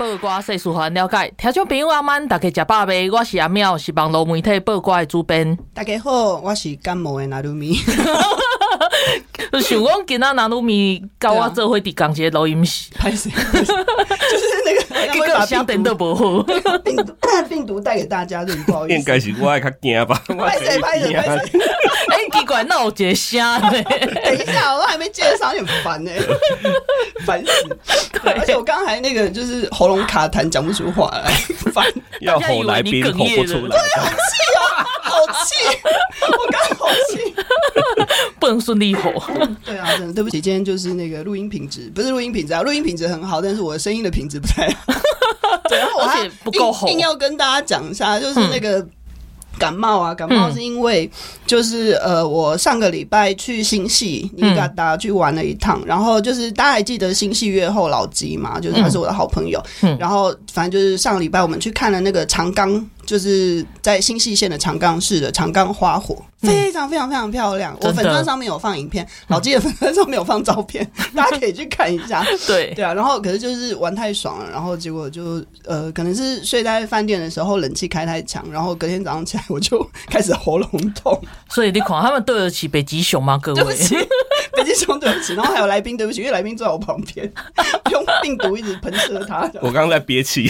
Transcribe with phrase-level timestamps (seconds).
[0.00, 3.10] 报挂世事还了解，听众朋友阿曼，大家食饱未？
[3.10, 5.58] 我是阿妙，是网络媒体报挂的主编。
[5.74, 7.74] 大家好，我是感冒的拿鲁米。
[9.60, 12.88] 想讲今仔拿鲁米跟我做伙伫共一个录音室？
[13.04, 13.28] 就是
[14.64, 16.42] 那个，结果相等都不好。
[16.84, 17.14] 病毒
[17.48, 18.96] 病毒带给大家，的不好意思。
[18.96, 20.20] 应该是我爱较惊吧？
[20.26, 20.78] 拍谁？
[20.80, 21.12] 拍谁？
[21.12, 21.60] 拍谁？
[22.10, 23.70] 哎，奇怪，那我接声呢？
[23.70, 26.10] 等一下，我都还没介绍，有点烦呢，
[27.26, 27.78] 烦死。
[28.24, 31.32] 而且我刚才那个就是喉咙卡痰，讲不出话来，
[31.72, 31.84] 烦。
[32.20, 34.14] 要吼来宾吼不出来，好气
[34.56, 34.60] 哦，
[35.02, 35.54] 好气！
[36.30, 37.34] 我刚好气，
[38.38, 39.10] 不能顺利吼。
[39.64, 44.92] 对啊，真的对不起，今天就是那个录音品质，不是录音品质啊，录音品质很好，但是我的声音的品质不太好。
[45.68, 48.86] 对，然后我还不够吼，硬要跟大家讲一下，就是那个。
[49.58, 51.10] 感冒啊，感冒是因为
[51.44, 59.62] 就是呃，我上个礼拜去新潟尼加达去玩了一趟，然后就是大家还记得新戏月后老吉嘛，就是他是我的好朋友，
[59.98, 67.76] 然后反正就是上个礼拜我们去看了那个长冈，就是在新戏县的长冈市的长冈花火，非常非常非常漂亮。
[67.82, 72.24] 我粉钻上面有放影片，老纪的粉钻上面有放照片， 大家可以去看一下。
[72.46, 79.44] 对对啊，然后可是就是玩太爽了，然后结果就呃，可能是睡在饭店的时候冷气开太强，然后隔天早上起来。
[79.48, 83.36] 我就开始喉咙痛，所以你狂他们对得起北极熊吗？
[83.42, 83.74] 各位，
[84.54, 87.28] 北极熊对不起，然后还有来宾对不起，因为来宾坐在我旁边，
[87.90, 89.50] 用病毒一直喷射他。
[89.60, 90.48] 我刚刚在憋气，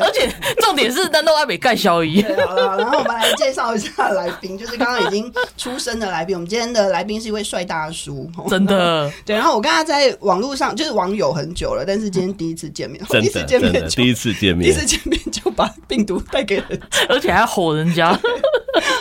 [0.00, 2.22] 而且重点是难道还没盖小雨？
[2.46, 6.34] 好了，然后我们来介绍一下来宾， 就是刚刚已经出生的来宾。
[6.34, 9.10] 我们今天的来宾是一位帅大叔， 真的。
[9.24, 18.18] 对，然后我跟他在网络上就是网友很久了，但是今天第一次见面，第一次见面，第一次见面，第一次见面就把病毒带给人，而且还吼人家。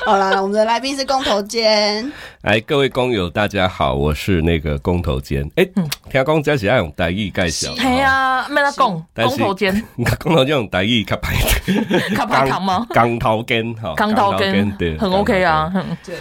[0.06, 2.12] 好了，我们的来宾是工头坚。
[2.42, 5.44] 哎，各位工友，大家好，我是那个工头坚。
[5.56, 5.72] 哎、欸，
[6.10, 9.06] 听讲这是要用台语介绍，系啊，没得讲。
[9.14, 9.84] 工头坚，
[10.20, 12.86] 工头坚用台语较排的，较排糖吗？
[12.90, 14.49] 工头坚哈，工头坚对，
[14.98, 15.72] 很 OK 啊。
[16.06, 16.16] 对，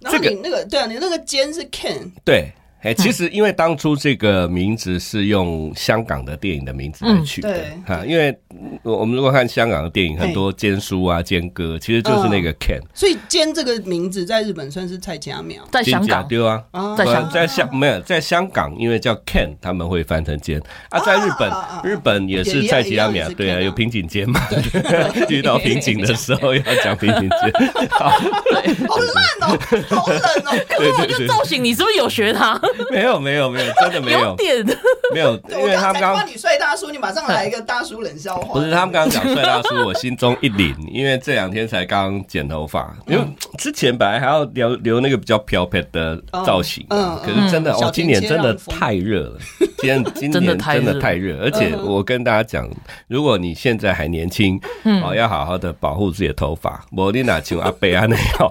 [0.00, 2.52] 然后你那个对啊，你那个肩是 can 对。
[2.84, 8.36] 哎，其实因为当初这个名字是用香港的电影的名字来取的，哈，因为
[8.82, 12.80] 我们如果看香港的电影，很多坚叔啊、坚哥，其实就是那个 Ken。
[12.92, 16.62] 所以坚这个名字在日本算是蔡家苗，在香港对啊，
[16.94, 21.00] 在香在香没有在香港，因为叫 Ken，他们会翻成坚啊。
[21.00, 21.50] 在日本，
[21.82, 24.38] 日本也是蔡家苗，对啊，有平井坚嘛，
[25.30, 27.52] 遇到瓶颈的时候要讲瓶颈坚。
[27.96, 29.58] 好烂哦，
[29.88, 30.64] 好冷哦。
[30.68, 32.60] 可是我觉得造型，你是不是有学他？
[32.90, 34.64] 没有没有没有，真的没有，有点。
[35.12, 38.54] 没有， 因为他们刚刚你帅大叔，你马上来一个大叔冷笑话。
[38.54, 43.24] 不是他们刚刚讲帅大叔，我心中一凛，因为这两天才刚剪头发，因为
[43.58, 49.38] 之前本来还要留留那个比较飘撇的造型，嗯，可是真的哦， 今年真的太热了，
[49.78, 50.44] 今年今年真
[50.84, 52.68] 的太热，而且我跟大家讲，
[53.06, 54.60] 如果你现在还年轻，
[55.02, 58.50] 哦，要好好的保护自己的头发，莫你哪请阿贝安那样。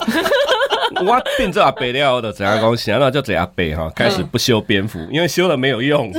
[0.95, 2.77] 我变做阿伯了，的怎样讲？
[2.77, 6.11] 想到就怎样背哈，开始不修边幅，因为修了没有用，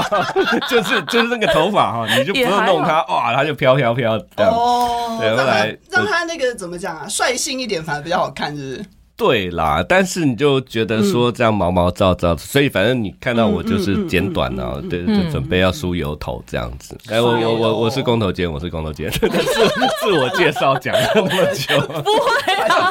[0.68, 4.52] 就是就是那个头发哈，你就不用弄它，哇，它就飘飘飘这样。
[4.52, 7.06] 哦，对，后来让它那个怎么讲啊？
[7.08, 8.84] 率性一点反而比较好看，是不是？
[9.20, 16.96] 对啦，但是你就觉得说这样毛毛躁躁，所以反正你看到我就是剪短了，对，就准备要梳油头这样子。
[17.10, 22.90] 哎，我我我我是光头尖，我是光头坚，自自我介绍讲了那么久， 不会啊，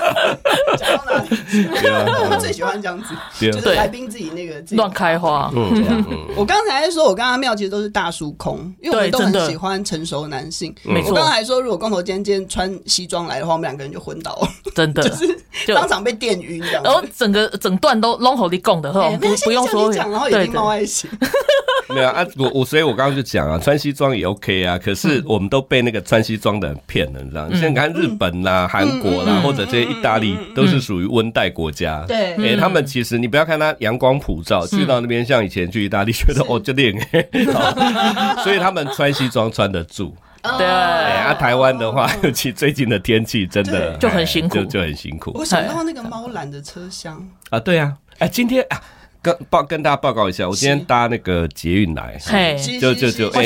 [0.78, 1.36] 讲到哪里？
[2.30, 5.52] 我最喜欢这样子，就是来宾自己那个乱开花。
[5.56, 6.06] 嗯。
[6.36, 10.72] 我刚才说，我跟阿妙其实都是大叔控，因为我们都很喜欢成熟男性。
[10.84, 11.10] 没错。
[11.10, 15.36] 我刚才说，如果光头尖今天穿西装来的话，我们两个人就昏倒了，真的， 就是
[15.74, 16.19] 当场被。
[16.20, 21.10] 电晕，然后整个整段都拢好你讲的，哈，不不用说，然后已经冒爱情。
[21.92, 24.78] 没有啊，我我所以，我刚刚就讲啊，穿西装也 OK 啊。
[24.78, 27.48] 可是我们都被那个穿西装的人骗了，你知道？
[27.48, 32.06] 你现在看日本啦、韩国啦，或者这些意大利，都是属于温带国家。
[32.08, 36.94] 对，哎，他们其实你不要看他阳光普照，去到那边像以前去意大利，觉得哦就练，
[38.44, 40.16] 所以他们穿西装穿得住。
[40.42, 40.66] 对。
[40.66, 45.32] 啊，台湾的话，尤其最近的天气真的就很辛苦，就就很辛苦。
[45.36, 47.28] 我想到那个猫缆的车厢。
[47.50, 48.82] 啊，对啊，哎，今天啊。
[49.22, 52.16] 跟报跟大家报告一下，我今天搭那个捷运来，
[52.80, 53.46] 就就就哎，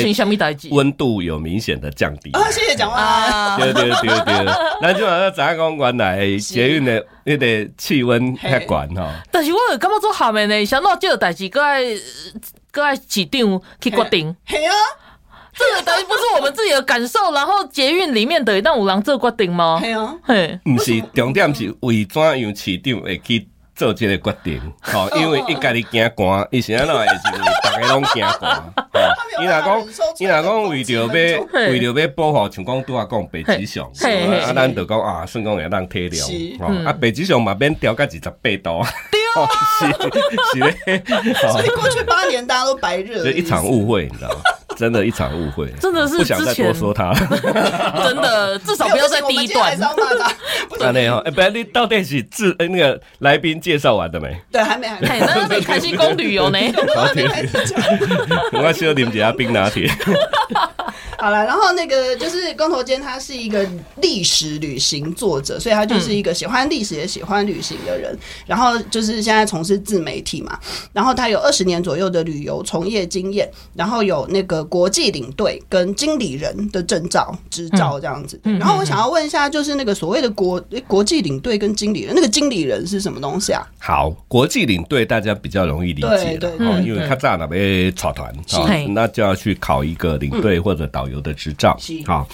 [0.70, 2.30] 温度有明显的降低。
[2.30, 3.58] 啊，谢谢蒋万。
[3.58, 4.44] 对对对对，
[4.80, 9.20] 那就好像早上刚原来捷运的那个气温太管哈。
[9.32, 11.82] 但是我有感觉做下面呢，想到这个代志，搁爱
[12.70, 14.36] 搁爱市长去决定。
[14.46, 14.72] 系啊，
[15.56, 19.80] 这个等于不是我们自己的感受，然后捷运里面等于让有人做决定吗？
[19.82, 23.48] 系啊，嘿，不是重点是为怎样市长会去。
[23.76, 27.22] 做这个决定，吼， 因为伊家己惊寒，伊现在那会是
[27.60, 28.62] 大家拢惊寒，吼。
[29.42, 29.82] 伊若讲，
[30.20, 38.84] 伊若讲为着要为着要保护，像讲拄啊讲北极熊，啊，咱就讲啊，算讲会当体谅，啊，北极熊嘛免调到二十八度，
[39.80, 39.86] 是
[40.52, 41.02] 是嘞。
[41.50, 44.36] 所以过去八年大家都白热，一场误会，你知道吗？
[44.76, 47.16] 真的，一场误会，真的是不想再多说他了。
[48.04, 49.78] 真的，至少不要在第一段。
[49.78, 54.36] 那，那样，哎，不然你到底是自那个来宾介绍完的没？
[54.50, 55.20] 对，还没，还没。
[55.20, 56.58] 那是开心宫旅游呢。
[58.52, 59.90] 我需要你们家冰拿铁。
[61.18, 63.66] 好了，然后那个就是光头坚，他是一个
[64.00, 68.16] 历史旅行作者，所以他就是一个喜欢历史也喜欢旅行的人。
[68.46, 70.58] 然后就是现在从事自媒体嘛，
[70.92, 78.40] 然后他有二十年左右的旅游从业经验，然后有那个国际领队跟经理人的证照执照这样子。
[78.44, 83.62] 然后我想要问一下，就是那个所谓的国国际领队跟经理人，那个经理人是什么东西啊？
[83.78, 86.52] 好，国际领队大家比较容易理解的，
[86.84, 88.34] 因为他在那边草团，
[88.94, 92.28] 那就要去考一个领队或者导游的执照，好。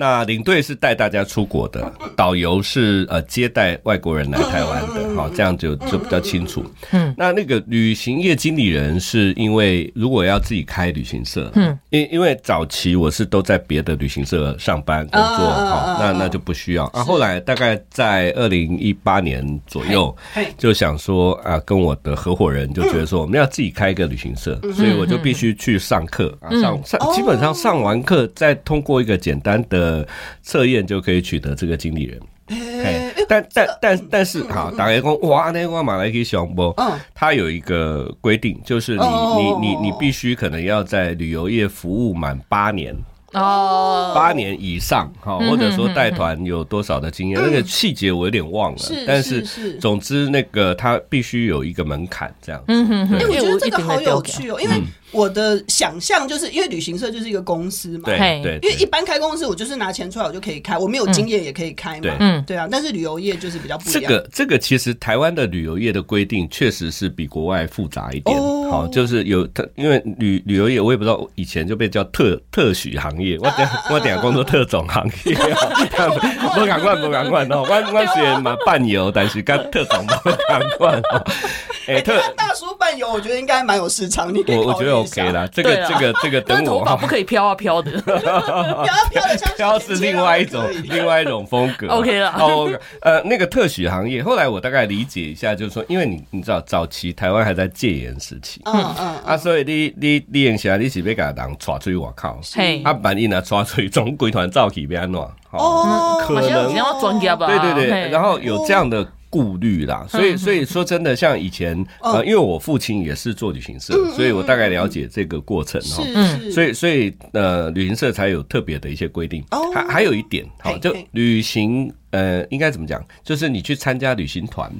[0.00, 6.64] 那领队是带大家出国的，导游是呃接待外国人来台湾的，好，这样就就比较清楚。
[6.92, 16.86] 嗯，那那个旅行业经理人是因为如果要自己开旅行社，嗯，因因为早期我是都在别的旅行社上班工作，好，那那就不需要。
[16.94, 20.16] 啊，后来大概在二零一八年左右，
[20.56, 29.89] 就想说啊，跟我的合伙人就觉得说我们要自己开一个旅行社，所以我就必须去上课啊，上上基本上上完课再通过一个简单的。
[29.90, 30.06] 呃，
[30.42, 32.20] 测验就可以取得这个经理人。
[32.48, 36.74] 欸、但但但但是，好，打开工哇，那个马来西亚不，
[37.14, 39.04] 他有一个规定，就是你
[39.36, 42.94] 你你你必须可能要在旅游业服务满八年。
[43.32, 48.78] 哦，八年以上哈，或者说带团有多少的经验，那个细节我有点忘了。
[48.78, 49.40] 是，但是
[49.78, 52.60] 总之那个他必须有一个门槛，这样。
[52.66, 58.58] 嗯哼，哎，我觉得这个好有趣哦，因为我的想象就是因为旅行社就是一个公司嘛，对对。
[58.62, 62.14] 因为一般开公司，我就是拿钱出来我就可以开，我没有经验也可以开嘛。
[62.20, 62.68] 嗯，对啊。
[62.70, 64.02] 但是旅游业就是比较不一样。
[64.02, 68.36] 这个这个其实台湾的旅游业的规定确实是比国外复杂一点。
[68.70, 73.36] 好，就是有特，因为旅旅游业我也不知道以前就被叫特特许行业。
[73.40, 75.34] 我等我等下工作特种行业，
[76.54, 77.64] 不敢管不敢管哦。
[77.68, 81.24] 我我是嘛伴游，但是跟特种不敢管哦。
[81.88, 84.32] 哎，特大叔伴游，我觉得应该蛮有市场。
[84.32, 86.96] 你我我觉得 OK 啦，这个这个这个 等我。
[86.96, 91.86] 不可以飘啊飘的， 飘啊飘的，飘是另外一种另外一种风格。
[91.94, 92.30] OK 了。
[92.38, 92.70] 哦，
[93.02, 100.76] 呃，那个特许行业，后来我大概理解一下，就是说，因为你你知道，早期台湾还在戒严时期，嗯嗯啊，所以你你你用啥？
[100.76, 102.38] 你是要给人抓出去外口？
[102.54, 102.92] 嘿，啊。
[103.02, 105.20] 万一呢，抓出去从鬼团造起变安怎？
[105.52, 116.04] 哦，可能对对对，然后有这样的顾虑啦，所以所以说真的，像以前呃，因为我父亲也是做旅行社，所以我大概了解这个过程哈。
[116.14, 119.42] 嗯，所以所以呃，旅行社才有特别的一些规定。
[119.52, 123.00] 哦，还还有一点，好，就旅行呃，应该怎么讲？
[123.22, 124.70] 就是你去参加旅行团，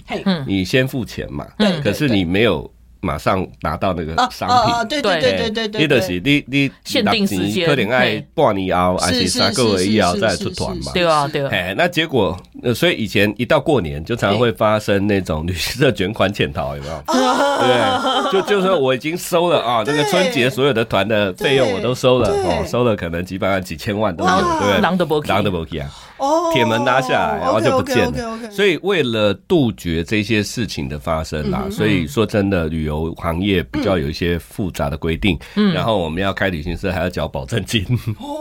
[0.46, 2.70] 你先付钱嘛，对，可是你没有。
[3.00, 10.92] 马上拿到那个商品，对对对对对对，你就是你你限定时间，可能爱半年后还是三个月以后再出团嘛？
[10.92, 11.48] 对啊对啊。
[11.50, 12.38] 哎，那结果，
[12.74, 17.02] 所以以前一到过年，就常常会发生那种旅行社卷款潜逃，有没有？
[17.06, 24.30] 对，就就是说我已经收了啊，那个春节所有的团的费用我都收了，哦，收了可能几百万、几千万都有，
[24.60, 25.88] 对，狼的不狼的不啊，
[26.18, 28.38] 哦，铁门拉下来，然后就不见了。
[28.50, 32.89] 所以为了杜绝这些事情的发生啦，所以说真的旅游。
[32.90, 37.84] 游行业比较有一些复杂的规定，嗯，然后我们要开旅行社还要缴保证金，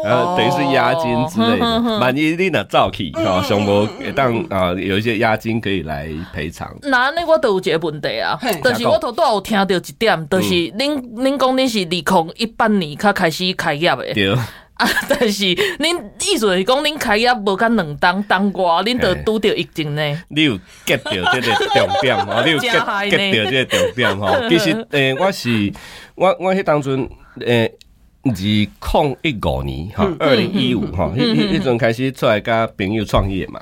[0.04, 6.76] 然后 等于是押金之类的，满一你那造起啊，熊博当啊有一些押金可以来赔偿。
[6.84, 14.14] 那那我都有一个问题啊，但是我头都有听到一点，就是您您讲你是二零一八年才开始开业的。
[14.14, 14.36] 对。
[14.80, 14.88] 啊！
[15.10, 15.44] 但是
[15.78, 20.24] 恁意思是讲恁开业无甲两当当瓜，恁都拄着疫情呢？
[20.30, 22.42] 你有 get 到这个重点吗？
[22.46, 24.48] 你有 get get 到这个重点吼？
[24.50, 25.72] 其实诶，我是
[26.16, 27.08] 我我迄当阵
[27.42, 27.72] 诶。
[28.22, 28.70] 二零
[29.22, 33.62] 一五年哈，二零一五哈，一一一阵开始出来跟朋友创业嘛，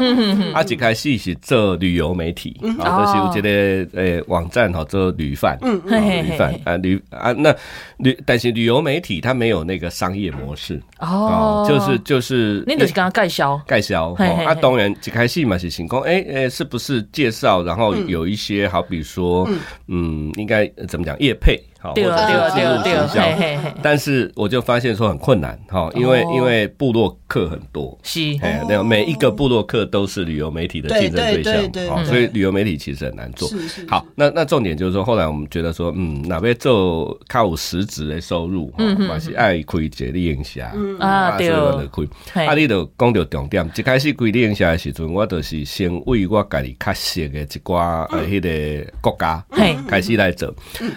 [0.51, 7.55] 啊，一开始是做旅游媒体，啊，就是有这个诶网站哈，做旅饭，旅贩啊旅啊那
[7.97, 14.13] 旅，但是旅游媒体它没有那个商业模式哦，就是就是，你就是跟他盖销盖销，
[14.45, 19.47] 啊，当然一开始嘛是成功，诶诶，是不是介绍，然后有一些好比说，
[19.87, 21.61] 嗯，应该怎么讲业配。
[21.87, 33.47] 好，或者记录形象，但是我就发现说很困难，哈，因为因为部落客很多，是，哎，那每一个部落客都是旅游媒体的竞争对象，好，所以旅游媒体其实很难做。
[33.87, 40.65] 好，那那重点就是说，后来我们觉得说，嗯，哪边做靠实质的收入，嗯，还是爱亏这里营销，
[40.99, 41.49] 啊，对，
[41.87, 49.45] 亏，啊，你都讲到重点，一开始亏营销的时阵，我就是先为我家里较熟的一寡呃，迄个国家，
[49.87, 50.51] 开始来做，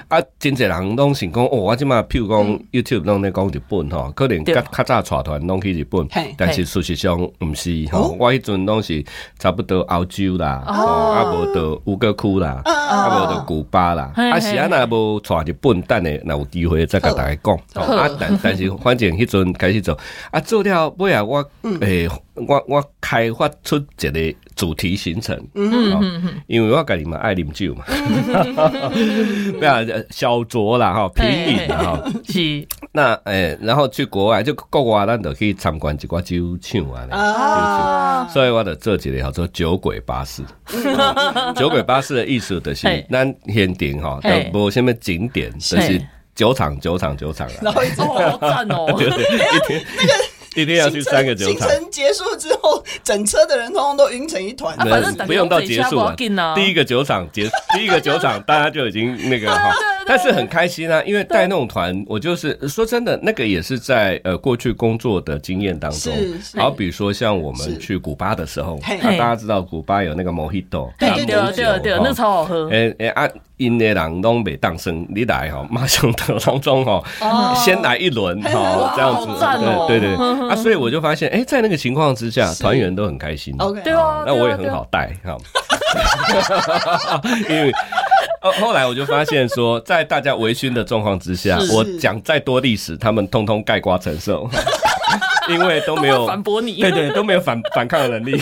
[0.09, 0.70] 啊，真济。
[0.70, 6.06] 人拢想讲哦，我即马譬如讲 YouTube 拢咧讲日本吼，可能较较早带团拢去日本，
[6.37, 9.04] 但是事实上毋是吼，我迄阵拢是
[9.38, 19.96] 差不多澳洲啦，啊无到乌哥窟啦，啊无到古巴啦，啊是啊若无带日本，等下若有机会再甲大家讲，啊但 但是反正迄阵开始做，
[20.30, 21.44] 啊做了尾啊我
[21.80, 22.08] 诶。
[22.49, 25.38] 我我开发出一个主题行程，
[26.46, 27.84] 因为我家己嘛爱啉酒嘛，
[29.58, 40.43] 不要小酌啦哈，平饮啦哈，是那诶，然后去国外就国外，咱就可以参观一寡酒厂啊，所以我就做一个叫做酒鬼巴士。
[41.57, 44.19] 酒鬼巴士的意思就是，咱限定哈，
[44.52, 46.00] 都无什么景点，就是
[46.35, 49.25] 酒厂酒厂酒厂啊， 好赞哦，对对
[49.69, 50.14] 对，那个。
[50.57, 51.69] 一定要去三个酒厂。
[51.69, 54.76] 行程结束之后，整车的人通通都晕成一团。
[55.25, 56.12] 不用到结束了，
[56.57, 59.73] 第一个酒厂结，第一个酒厂大家就已经那个哈，
[60.11, 66.12] 但是很开心啊，因为带那种团，我就是说真的，那个也是在呃过去工作的经验当中。
[66.57, 72.69] 好比如说像我们去古巴的时候，大家知道古巴有那个 Mojito，对对对对，那个超好喝。
[72.71, 73.29] 哎哎啊。
[73.61, 79.26] 因的人拢袂当生，你来哈， 马上到当中哈，先来一轮哈，这样子，
[79.87, 85.37] 对对对，啊，所以我就发现，哎，在那个情况之下，团员都很开心，OK，对啊，那我也很好带哈，
[87.50, 87.71] 因为
[88.40, 94.49] 后后来我就发现说， 在大家微醺的状况之下，我讲再多历史，他们通通盖瓜承受。
[95.49, 98.40] 因为都没有反驳你，对对，都没有反反抗的能力。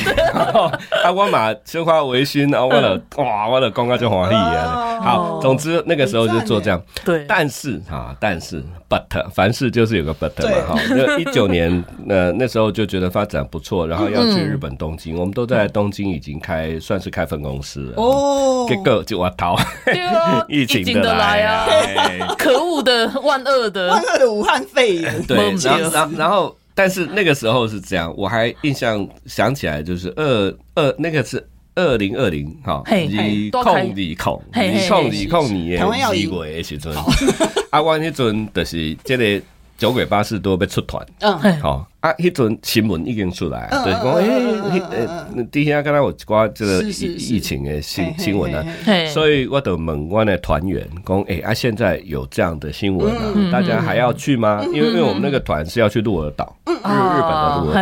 [1.02, 4.87] 啊，我嘛先花微醺，然后我了哇，我了刚刚就华丽啊。
[5.08, 6.82] 好，总之那个时候就做这样。
[7.04, 10.80] 对，但是哈，但是 but 凡事就是有个 but 嘛哈。
[10.90, 17.94] 那一九年呃那时候就觉得发展不错，然后要去日本东京，我们都在东京已经开算是开分公司了。
[17.96, 19.56] 哦，结果就我逃，
[20.48, 21.66] 疫情的来啊，
[22.38, 23.88] 可恶的万恶的。
[23.88, 25.20] 万恶的武汉肺炎。
[25.26, 26.56] 对，然后然后。
[26.74, 31.44] 但是那个时候是这样，我还印象想起来，就是二二那个是
[31.78, 36.92] 二零二零哈，你控你控你控你控你的机会的时阵，
[37.70, 39.40] 啊，我那阵就是即个
[39.78, 48.64] 酒鬼巴士都要出团，嗯，好啊，那阵新闻已经出来，就是讲诶，呃，底下刚刚有一挂这个疫疫情的新新闻啊，
[49.06, 54.64] 所以我就问我的团员讲，诶，啊，现在有这样的新闻啊，大家还要去吗？
[54.74, 56.56] 因为因为我们那个团是要去鹿儿岛。
[56.66, 57.74] 日日本的鹿儿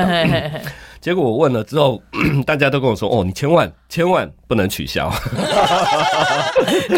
[0.63, 0.71] 岛，
[1.07, 2.03] 结果我问了之后，
[2.45, 5.09] 大家都跟我说：“哦，你千万千万不能取消。”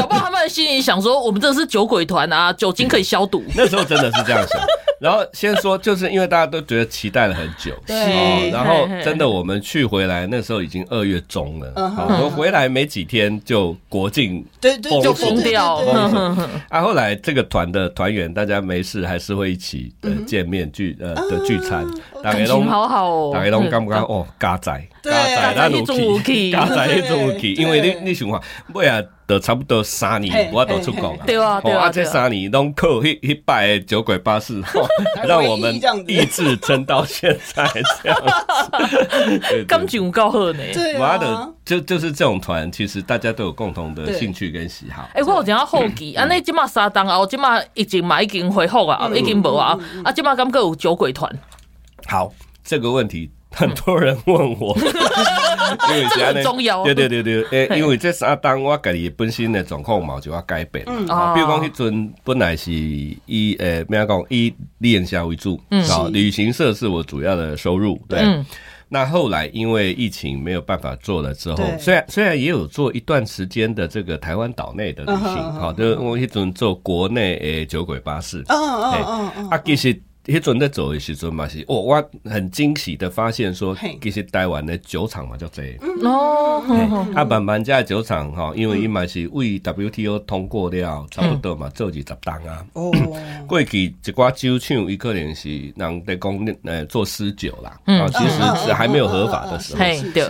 [0.01, 3.45] 搞不好他们心里想说：“我们这是酒鬼团啊，酒精可以消毒。
[3.55, 4.59] ”那时候真的是这样想。
[4.99, 15.77] 然后先说，就是因为大家都觉得期待了很久，哦，然后真的我们去回来那时候已经二月中了，我回来没几天就国境对对就封掉。
[16.71, 21.87] 啊，后来这个团的团员大家没事还是会一起的见面聚呃的聚餐，
[22.23, 25.13] 大家都好好哦，大家都感觉哦，加载加
[25.55, 28.41] 载那努气，加载那种气， 因为你你想看，
[28.75, 29.03] 尾啊。
[29.29, 31.19] 都差不多三年，我都出国了。
[31.27, 34.59] 对啊，对啊，这三年拢靠迄迄摆酒鬼巴士，
[35.23, 37.69] 让我们意志撑到现在
[38.03, 39.65] 这样子。
[39.69, 40.63] 感情够好呢。
[40.73, 45.07] 对啊，就就是这种团，其实大家都有共同的兴趣跟喜好。
[45.13, 51.31] 哎，我有讲好奇，啊，那今嘛沙当啊，今嘛疫情嘛已经恢复啊，已经无啊，啊，今嘛感觉有酒鬼团？
[52.09, 52.33] 好，
[52.65, 53.31] 这个问题。
[53.51, 54.77] 很多人问我，
[55.89, 56.43] 因为现在呢，
[56.85, 60.99] 对对对对，诶，因为这三档我家己本身的状况嘛就要改变，嗯，
[61.35, 68.21] 比如讲迄阵本来是以诶，咩讲以旅行社为主，嗯，旅行社是我主要的收入，对，
[68.91, 79.99] 那后来因为疫情没有办法做了之后，虽然虽然也有做一段时间的这个台湾岛内的旅行，好，就我迄阵做国内诶酒鬼巴士，嗯嗯嗯嗯，啊，其实。
[80.29, 86.63] 一阵在走的时阵嘛是，哦，我很惊喜的发现说，其实台湾的酒厂嘛叫这，哦，
[87.15, 92.63] 啊，慢慢家酒厂哈，因为伊嘛是为 WTO 通过了，差不多嘛做二十档啊。
[92.75, 92.93] 哦，
[93.49, 99.81] 过去一寡酒厂，伊可能是人在讲呃做私酒啦，啊，其实是还没有合法的时候，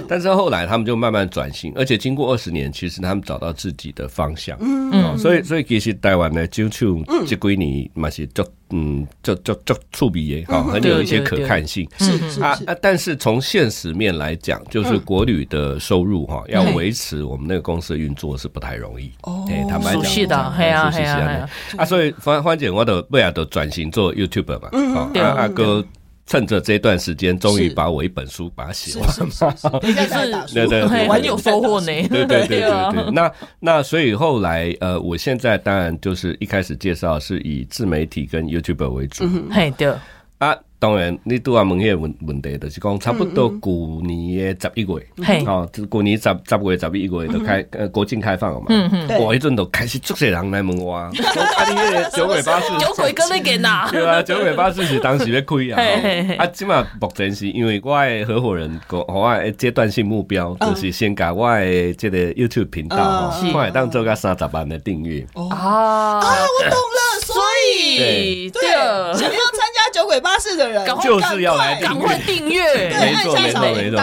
[0.06, 4.56] 但是后来他们就慢慢转型，而且经过二十年，其实他们找到自己的方向。
[4.60, 8.46] 嗯，所以所以其实台湾的酒厂这几年嘛是做。
[8.70, 11.88] 嗯，就就就触笔也好，很有一些可看性。
[11.98, 19.10] 是啊啊，但是从现实面来讲，就是国旅的收入哈，要维持我们那个公司的运作是不太容易。
[19.22, 24.68] 哦，坦白讲，是的，是啊，是啊，啊，所以欢欢姐，我的未来都转型做 YouTuber 嘛。
[24.72, 25.84] 嗯，啊阿哥。
[26.28, 31.86] 趁着这段时间，终于把我一本书把它写完了，也是对对 对，很有收获呢。
[31.86, 39.24] 对对对对对，那那所以后来呃，我现在当然就是一开始介绍是以自媒体跟 YouTuber 为主。
[39.50, 39.92] 嘿，对。
[40.38, 40.54] 啊。
[40.80, 48.66] 当然，你拄啊问迄个问问题，就是讲差不多旧年的十一月，哦，就旧年十十月、十一月就开呃国境开放了嘛。
[48.68, 49.08] 嗯嗯。
[49.24, 53.88] 哇，迄阵就开始足些人来问我，啊，你迄个九尾巴士，九尾跟你见呐？
[53.90, 55.82] 对啊，九尾巴士是当时要开啊。
[56.38, 65.26] 啊，即嘛目前是因为我的合伙人个我的阶段性目标，就是先搞我的这个 YouTube 频道，看会当做个三十万的订阅。
[65.34, 65.48] 哦。
[65.50, 67.07] 啊，我懂了，所
[67.76, 70.86] 以对，想要参加酒鬼巴士的人。
[71.02, 74.00] 就是要来赶快订阅，没错没错没错，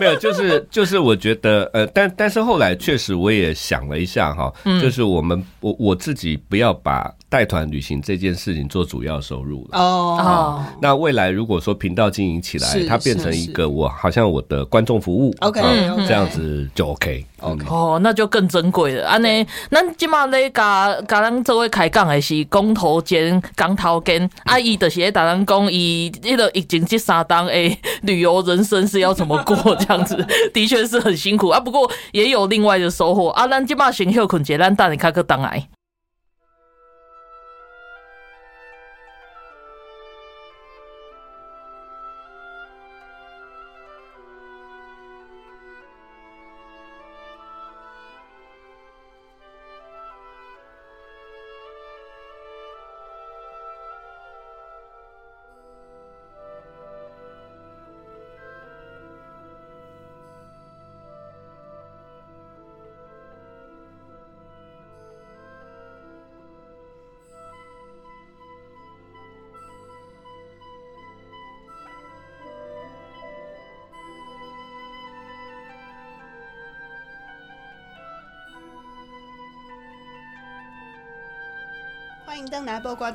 [0.00, 9.78] 没有就是 就是我觉得呃，但但是后来确实我也想了一下哈，就是我们我我自己不要把带团旅行这件事情做主要收入了。
[9.78, 10.64] 哦。
[10.80, 15.60] 那未来如果说频道经营起来，它变成一个我好像我的观众服务，OK，
[16.06, 17.66] 这样子就 OK，OK。
[17.68, 19.06] 哦，那就更珍贵了。
[19.06, 25.72] 安尼，咱今嘛咧甲甲咱做位开讲的是工头尖，钢头尖阿姨的是打咱讲。
[25.72, 29.56] 以那个疫情这三档诶，旅游人生是要怎么过？
[29.76, 30.16] 这样子
[30.52, 31.58] 的确是很辛苦啊。
[31.60, 33.46] 不过也有另外的收获啊。
[33.46, 35.68] 咱今嘛先休困一下，咱等你开个档来。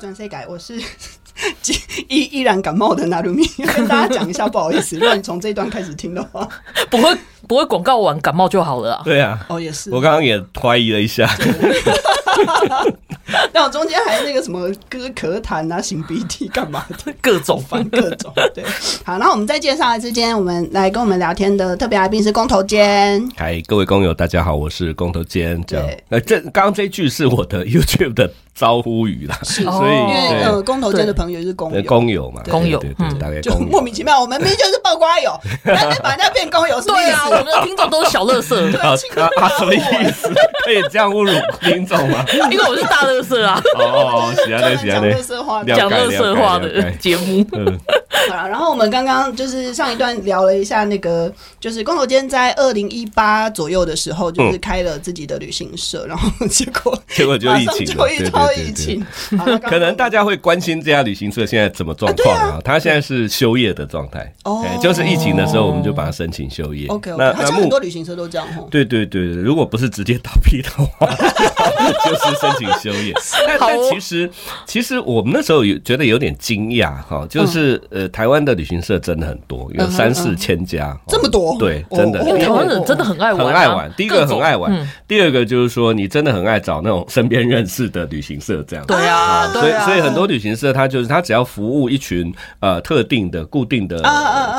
[0.00, 0.80] 转世改，我是
[2.08, 6.48] 依依然感冒的纳鲁米， 跟大家讲一下，不好意思，如果你从这一段开始听的话，
[6.88, 7.14] 不会
[7.46, 9.02] 不会广告完感冒就好了啊？
[9.04, 11.28] 对啊，哦也是，我刚刚也怀疑了一下。
[13.52, 18.32] 那我中间还那个什么歌咳痰啊、擤鼻涕干嘛的，各种烦各种。
[18.54, 18.64] 对，
[19.04, 23.22] 好，那我们再介绍之间，我们来跟我们聊天的特别来宾是工头坚。
[23.36, 25.62] 嗨，各位工友，大家好，我是工头坚。
[25.66, 35.32] 这样，呃，这刚刚这句是我的 YouTube 的招呼语啦，是，所以因为呃，工头间的朋友是工友，工友嘛，工友，对对，大概就莫名其妙，我们明明就是爆瓜友，
[35.62, 38.96] 然后把人家变工友，对啊，我们的听众都是小乐色， 啊
[39.40, 39.78] 啊，什么意
[40.12, 40.28] 思？
[40.64, 42.24] 可以这样侮辱听众吗？
[42.50, 43.60] 因为我是大乐色啊。
[43.78, 47.46] 哦，喜欢的喜欢的，讲乐色话，讲乐色话的节目。
[48.28, 59.06] 好了，然后我们刚刚就是上一段聊了一下那个，就是工头坚在二零一八左右的时候，就是开了自己的旅行社，然后结果结果就疫情，就遇到疫情。
[59.62, 62.58] 可能大家会关心这家旅行社现在怎么状况啊？
[62.64, 66.88] 他现在是休业的状态，哦，就是疫情的时候，我们就把它申请休业。
[66.88, 68.46] OK，那那很多旅行社都这样。
[68.72, 71.06] 对对对，如果不是直接倒闭的话，
[72.04, 73.14] 就是申请休业。
[73.46, 74.28] 但但其实
[74.66, 77.99] 其实我们那时候有觉得有点惊讶哈，就是呃。
[78.08, 81.56] 台湾的旅行社真的很多，有三四千家，这么多？
[81.58, 82.22] 对，真的。
[82.24, 83.90] 因为台湾人真的很爱玩，很爱玩。
[83.96, 88.84] 第一个很爱玩，第二个就是说，你真的很爱找那种身边认识的旅行社这样。
[88.86, 94.00] 对啊，所以所以很多旅行社，他就是他只要服务一群呃特定的固定的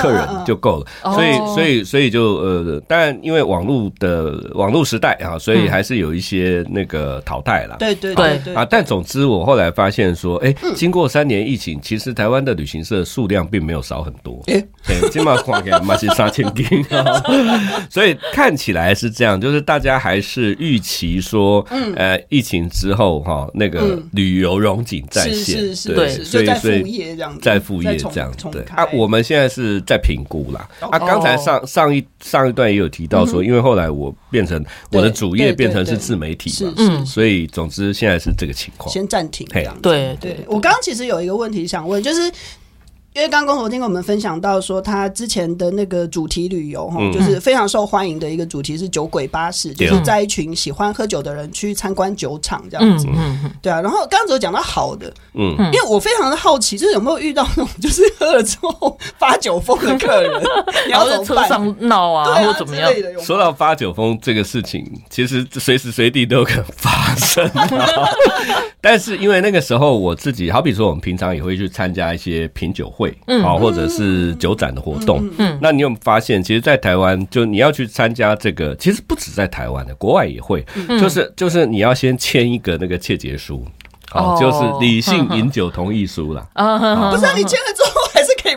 [0.02, 1.14] 客人就够了。
[1.14, 7.78] 所以所以所以就呃，当然因为网络的网络时代啊，所以还是有一些那个淘汰了。
[7.80, 8.54] 对对对对。
[8.54, 13.42] 啊，但总之我后来发现说，哎，经过三年疫情，其实台湾的旅行社数量。
[13.42, 14.44] 量并没有少很多。
[14.48, 16.66] 哎，对，起码花给嘛是三千斤，
[17.90, 25.62] 所以看起来是这样，就是大家还是预期说，嗯呃，疫情之后哈，那个旅游融景再现，
[25.96, 30.68] 对，所以所以在副业这样，对啊，我们现在是在评估啦。
[30.82, 39.48] 啊，刚才上上一上一段也有提到说，因为后来我变成我的主业变成是自媒体嘛，嗯，所以总之现在是这个情况，先暂停。
[39.82, 42.30] 对对，对，我刚刚其实有一个问题想问，就是。
[43.14, 53.06] 因为刚刚公投听跟我们分享到说，他之前的那个主题旅游哈，就是非常受欢迎的一个主题是酒鬼巴士，就是在一群喜欢喝酒的人去参观酒厂这样子。
[53.62, 53.82] 对啊。
[53.82, 60.32] 然后刚刚只有讲到好的，嗯，因为我非常的好奇，就是有没有遇到那种就是喝了之后发酒疯的客人，
[60.88, 62.90] 然后在车上闹啊，或怎么样？
[63.20, 67.50] 说到发酒疯这个事情，其实随时随地都有可能发生。
[68.82, 73.16] 但是因为那个时候我自己，好比说我们平常也会去参加一些品酒会。
[73.28, 80.66] 嗯，好，或者是酒展的活动，嗯，那你有没有发现，其实，在台湾，就你要去参加这个，其实不止在台湾的，国外也会，
[81.00, 83.64] 就是就是你要先签一个那个切结书，
[84.14, 86.48] 哦，就是理性 饮酒同意书啦。
[86.54, 88.11] 啊，不是你签了之后。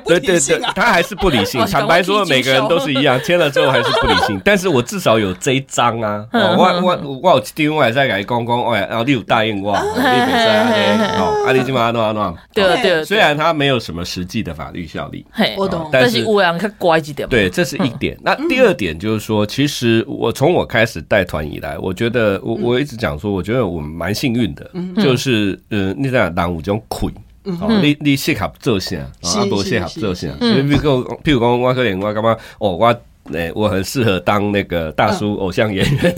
[0.06, 1.64] 对对对，他还是不理性。
[1.66, 4.40] 坦白说，每个人都是一样，签了之后还是不理性。
[4.44, 13.04] 但是我至少有这一张啊， 我我我有另外再给公公，哎，然后你有答应我，你没事，好，阿里基马诺诺，对对。
[13.04, 15.24] 虽然他没有什么实际的法律效力，
[15.56, 17.28] 我懂，但是我让他乖一点。
[17.28, 18.16] 对，这是一点。
[18.22, 24.70] 那第二点就是说，其实我从我开始带团以来，我觉得我我一直讲说，我觉得我们蛮幸运的，
[25.02, 27.12] 就是嗯，你在南五种亏。
[27.44, 30.28] 哦，你你适合做啥，啊，不适合做啥。
[30.38, 32.36] 所以，比如讲，譬如讲，我可能我干嘛？
[32.58, 33.00] 哦，我
[33.32, 36.14] 诶，我很适合当那个大叔偶像演员。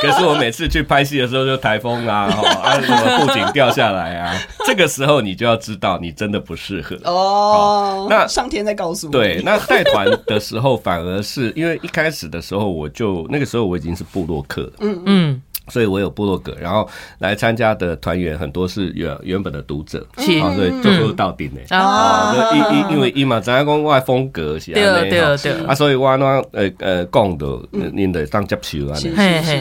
[0.00, 2.24] 可是我每次去拍戏的时候，就台风啊，
[2.62, 4.34] 啊，什么布景掉下来啊，
[4.66, 6.96] 这个时候你就要知道，你真的不适合。
[7.04, 9.12] 哦，那上天在告诉我。
[9.12, 14.72] 对，那带团的时候，反而是因为一开始的时候，我就那个时候我已经是部落客了。
[14.80, 15.42] 嗯嗯。
[15.68, 21.76] 所以我有部落格，然后来参加的团员很多是原原本的读者，啊，所以最后到顶的。
[21.76, 27.46] 啊，因因因为伊嘛，咱讲我风格是安尼，对对对，啊，所以我那呃呃讲的，
[27.92, 28.98] 您的当接受啊，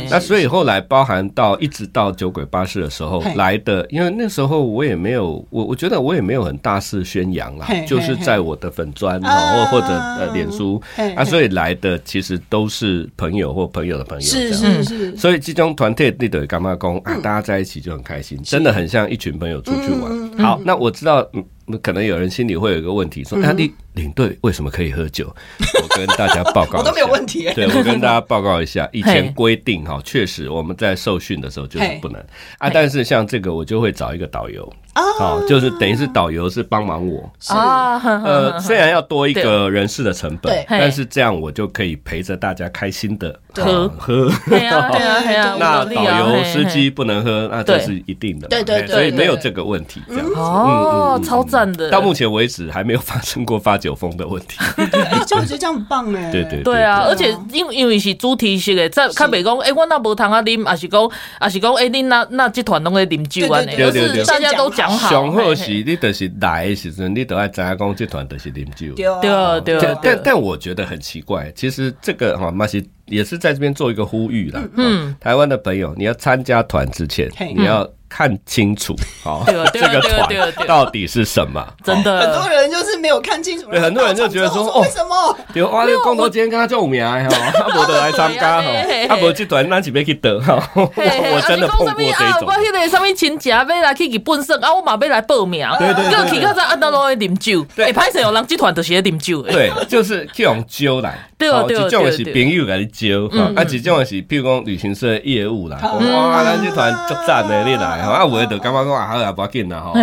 [0.09, 10.81] 那所以后来包含到一直到酒鬼巴士的时候来的，因为那时候我也没有，我我觉得我也没有很大肆宣扬啦，就是在我的粉砖或或者呃脸书。
[11.15, 15.91] 啊，所以来的其实都是朋友或朋友的朋友，是是是，所以这种团。
[16.09, 17.13] 对对，干嘛公啊？
[17.17, 20.37] 大家在一起就很开心，真的很像一群朋友出去玩。
[20.37, 21.45] 好，那我知道，嗯，
[21.83, 25.33] 可能有人心里会有一个问题，说：那你领队为什么可以喝酒？
[25.81, 27.49] 我跟大家报告， 我都没有问题。
[27.55, 32.21] 对，我跟大家报告一下， 以前规定哈，确实我们在受训的时候就是不能
[32.57, 32.69] 啊。
[32.69, 34.71] 但是像这个，我就会找一个导游。
[34.93, 44.29] 哦，就是等于是导游是帮忙我啊，呃，虽然要多一个人事的成本，但是这样我就可以陪着大家开心的喝喝。
[44.49, 45.55] 对啊，对啊，对啊。
[45.57, 50.01] 那导游司机不能喝，那这是一定的，对对对，所以没有这个问题。
[50.09, 51.89] 这样子哦，超赞的。
[51.89, 54.57] 到目前为止还没有发生过发酒疯的问题。
[54.77, 56.31] 哎，这样子这样很棒哎。
[56.31, 63.61] 对对对啊，而且因因为是主题式的，在较袂讲，哎，我那无通啊啉，还是讲，还是讲，哎，你那那集团拢在啉酒啊？
[63.63, 65.09] 对对对，大家都讲好。
[65.09, 68.93] 上好是，你就是来的时阵，你都爱知影讲这团都是啉酒。
[68.93, 69.97] 对对对。
[70.03, 74.61] 但但我觉得很奇怪，其实这个哈嘛是也是在这边做一个呼吁啦。
[74.77, 75.15] 嗯。
[75.19, 77.89] 台湾的朋友，你要参加团之前，你要。
[78.13, 78.93] 看清楚，
[79.23, 81.65] 好，这个团到底是什么？
[81.81, 83.69] 真的，很多人就是没有看清楚。
[83.71, 85.37] 对，很多人就觉得说，哦，为什么？
[85.53, 88.67] 对，哇，这个光头今天跟他做名哈， 他不得来参加哈，
[89.07, 90.61] 他不这团那是要去得哈。
[90.75, 92.47] 我真的碰过这种。
[92.47, 95.65] 我迄个什么亲戚要来去日本省啊，我嘛要来报名。
[95.79, 96.11] 对对对。
[96.11, 99.53] 个去个在安那罗啉酒，哎，歹势有，人集团都是在啉酒的。
[99.53, 101.17] 对，就是去用酒来。
[101.37, 101.87] 对对对。
[101.87, 105.77] 一种是朋友来你酒，啊，一种是譬如讲旅行社业务啦。
[105.81, 108.00] 哇，咱这团足赞的，你来。
[108.09, 109.93] 啊，我的干嘛说啊，好啊，不要紧了哈。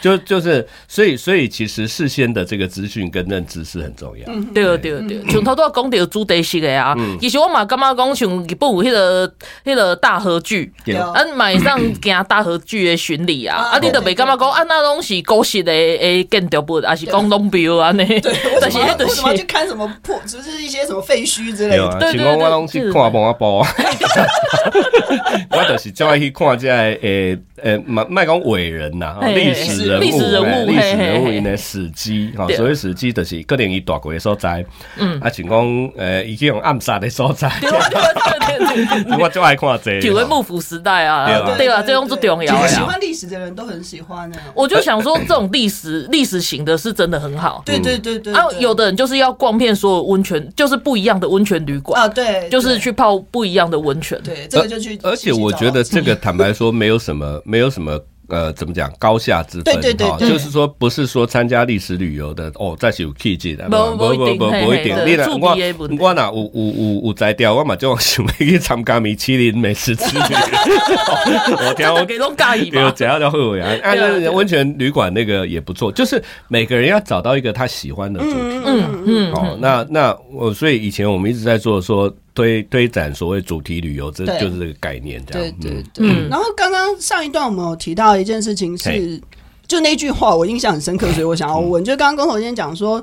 [0.00, 4.26] 就就是，所以所以其实事先的这个资讯跟认知是很重要。
[4.54, 6.94] 对对对，从头到讲到主题式的啊。
[7.20, 9.28] 其实我嘛干嘛讲像日本有迄个
[9.64, 10.72] 迄个大和剧，
[11.14, 13.56] 俺马上行大和剧的巡礼啊。
[13.56, 14.62] 啊，你都没干嘛讲啊？
[14.68, 17.90] 那东西古实的诶建筑物，还是讲龙标啊？
[17.92, 18.04] 呢？
[18.06, 18.20] 对，
[18.60, 20.18] 但 是为什么要去看什么破？
[20.26, 21.98] 就是一些什么废墟之类的。
[21.98, 23.68] 对对对，我拢去看帮我包啊。
[25.50, 34.64] 我就是就爱去看这诶诶诶，麦麦讲伟人呐，历史人物，历史人物，历史人物因的史迹，哈，所谓史迹就是个人伊大过的所在，
[34.98, 44.36] 嗯，啊，像讲诶，已经用暗杀的所在，对对对对， 我就爱看这，就为幕府时代啊，对啊，这种最重要啊，喜欢历史的人都很喜欢呢。
[44.54, 57.98] 我就想说，这种历史历史型的是真的很好，对对对对，啊，有的人就是要逛遍所有温泉，就是不一样的温泉旅馆啊，对，就是去泡不一样的温泉，对，这个就去，而且我觉得这个 坦白说，没有什么，没有什么。
[58.28, 59.80] 呃，怎么讲高下之分？
[59.80, 64.96] 对对对，就是说，不是说参加历史旅游的哦，再是有气质的，不不不不不一定。
[65.06, 65.28] 你呢？
[65.40, 65.56] 我
[66.00, 70.24] 我哪有有有有在调，我嘛就想要去参加米其林美食之旅。
[71.68, 73.70] 我听我给都介意嘛，只要叫会会啊。
[73.84, 73.94] 啊，
[74.32, 78.60] 温泉旅馆那个也不错，就是每个人要找到一个他喜欢的主题。
[78.66, 79.32] 嗯嗯。
[79.34, 82.12] 哦，那那我所以以前我们一直在做说。
[82.36, 85.54] 推推展所谓主题旅游，这就是这个概念，这样。
[85.58, 86.06] 对对对。
[86.06, 89.18] 嗯、然后刚刚上一段我们有提到一件事情是，
[89.66, 93.02] 就那句话我印象很深刻，所以我想要问，嗯、就刚刚工头先讲说，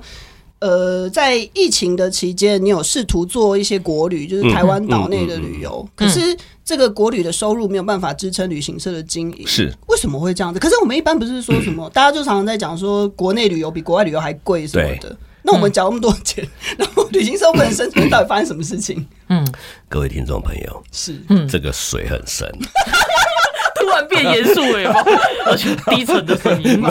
[0.59, 5.87] 呃，在疫情的期间，你有试图做一些国旅，就是台湾岛内的旅游，嗯嗯。
[5.87, 9.73] 嗯嗯、可是这个国旅的收入没有办法支撑旅行社的经营，是。
[9.87, 10.59] 为什么会这样子？
[10.59, 15.17] 可是我们一般不是说什么，嗯、大家就常常在讲说，国内旅游比国外旅游还贵什么的。
[15.43, 19.05] 那我们缴那么多钱， 然后旅行社不能生存，到底发生什么事情？
[19.29, 19.45] 嗯，
[19.89, 22.49] 各位听众朋友，是，嗯，这个水很深，
[23.75, 24.93] 突然变严肃了，
[25.45, 26.81] 而且低沉的声音，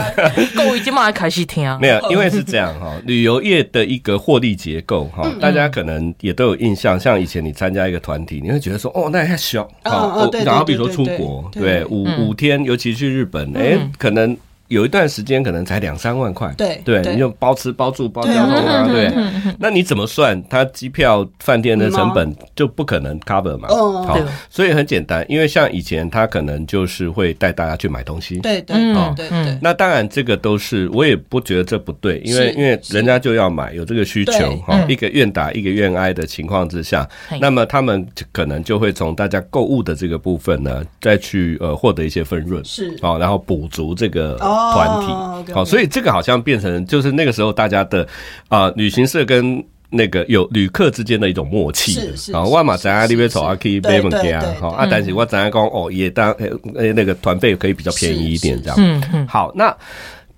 [0.54, 1.66] 各位今晚还开始听。
[1.66, 1.78] 啊？
[1.80, 14.36] 没有，因为是这样哈，旅游业的一个获利结构哈，大家可能也都有印象，像以前你参加一个团体，你会觉得说，哦，那还小，好，然后比如说出国，对，五五天，尤其去日本，哎，可能。
[14.72, 19.12] 有一段时间可能才两三万块，对对，你就包吃包住包交通啊，对。
[19.58, 20.42] 那你怎么算？
[20.48, 23.68] 他机票饭店的成本就不可能 cover 嘛？
[23.68, 28.76] 好，所以很简单，因为像以前他可能就是会带大家去买东西，对对
[29.14, 29.58] 对对。
[29.60, 37.06] 那当然这个都是我也不觉得这不对，因为因为人家就要买，有这个需求哈，一个愿打一个愿挨的情况之下，
[37.40, 42.96] 那么他们可能就会从大家购物的这个部分呢，再去呃获得一些分润，是。
[43.02, 44.38] 啊，然后补足这个。
[44.72, 45.64] 团体好，oh, okay, okay.
[45.64, 48.06] 所以这个好像变成就是那个时候大家的
[48.48, 51.98] 啊、呃，旅行社跟那个有旅客之间的一种默契
[52.32, 52.42] 啊。
[52.44, 56.32] 我嘛在那边走啊，可以背门给啊，好啊，但是我在讲哦，也当
[56.76, 58.76] 诶那个团费可以比较便宜一点这样。
[58.78, 59.26] 嗯嗯。
[59.26, 59.76] 好，那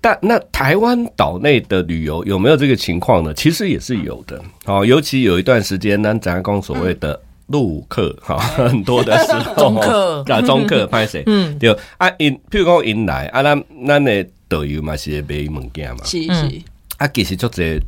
[0.01, 3.33] 但那台湾岛内的旅游有没有这个情况呢？
[3.33, 4.41] 其实也是有的。
[4.65, 7.19] 好，尤其有一段时间呢，咱讲所谓的。
[7.47, 10.23] 陆客哈，很多的时候，中客。
[10.33, 11.23] 啊，中客 拍谁？
[11.27, 16.61] 嗯，对啊，因譬如讲因来啊，咱咱的导游嘛是买物件嘛，是是。
[16.97, 17.79] 啊，其实就这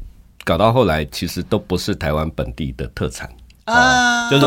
[0.44, 3.30] 搞到后来，其实都不是台湾本地的特产。
[3.66, 4.46] 啊，就是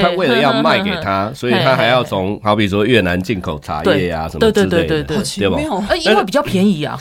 [0.00, 5.94] 他为了要卖给他， 所以他还要从好比说越南进口茶叶啊什么之类的，对对对对，对吧？
[6.02, 6.98] 因为比较便宜啊。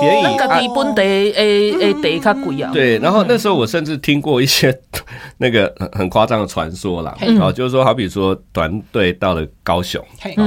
[0.00, 2.70] 便宜，那个比本地诶诶地较贵啊。
[2.72, 4.76] 对，然后那时候我甚至听过一些
[5.38, 10.02] 那个很很夸张的传说啦，哦，就是说，好比说团队到了高雄，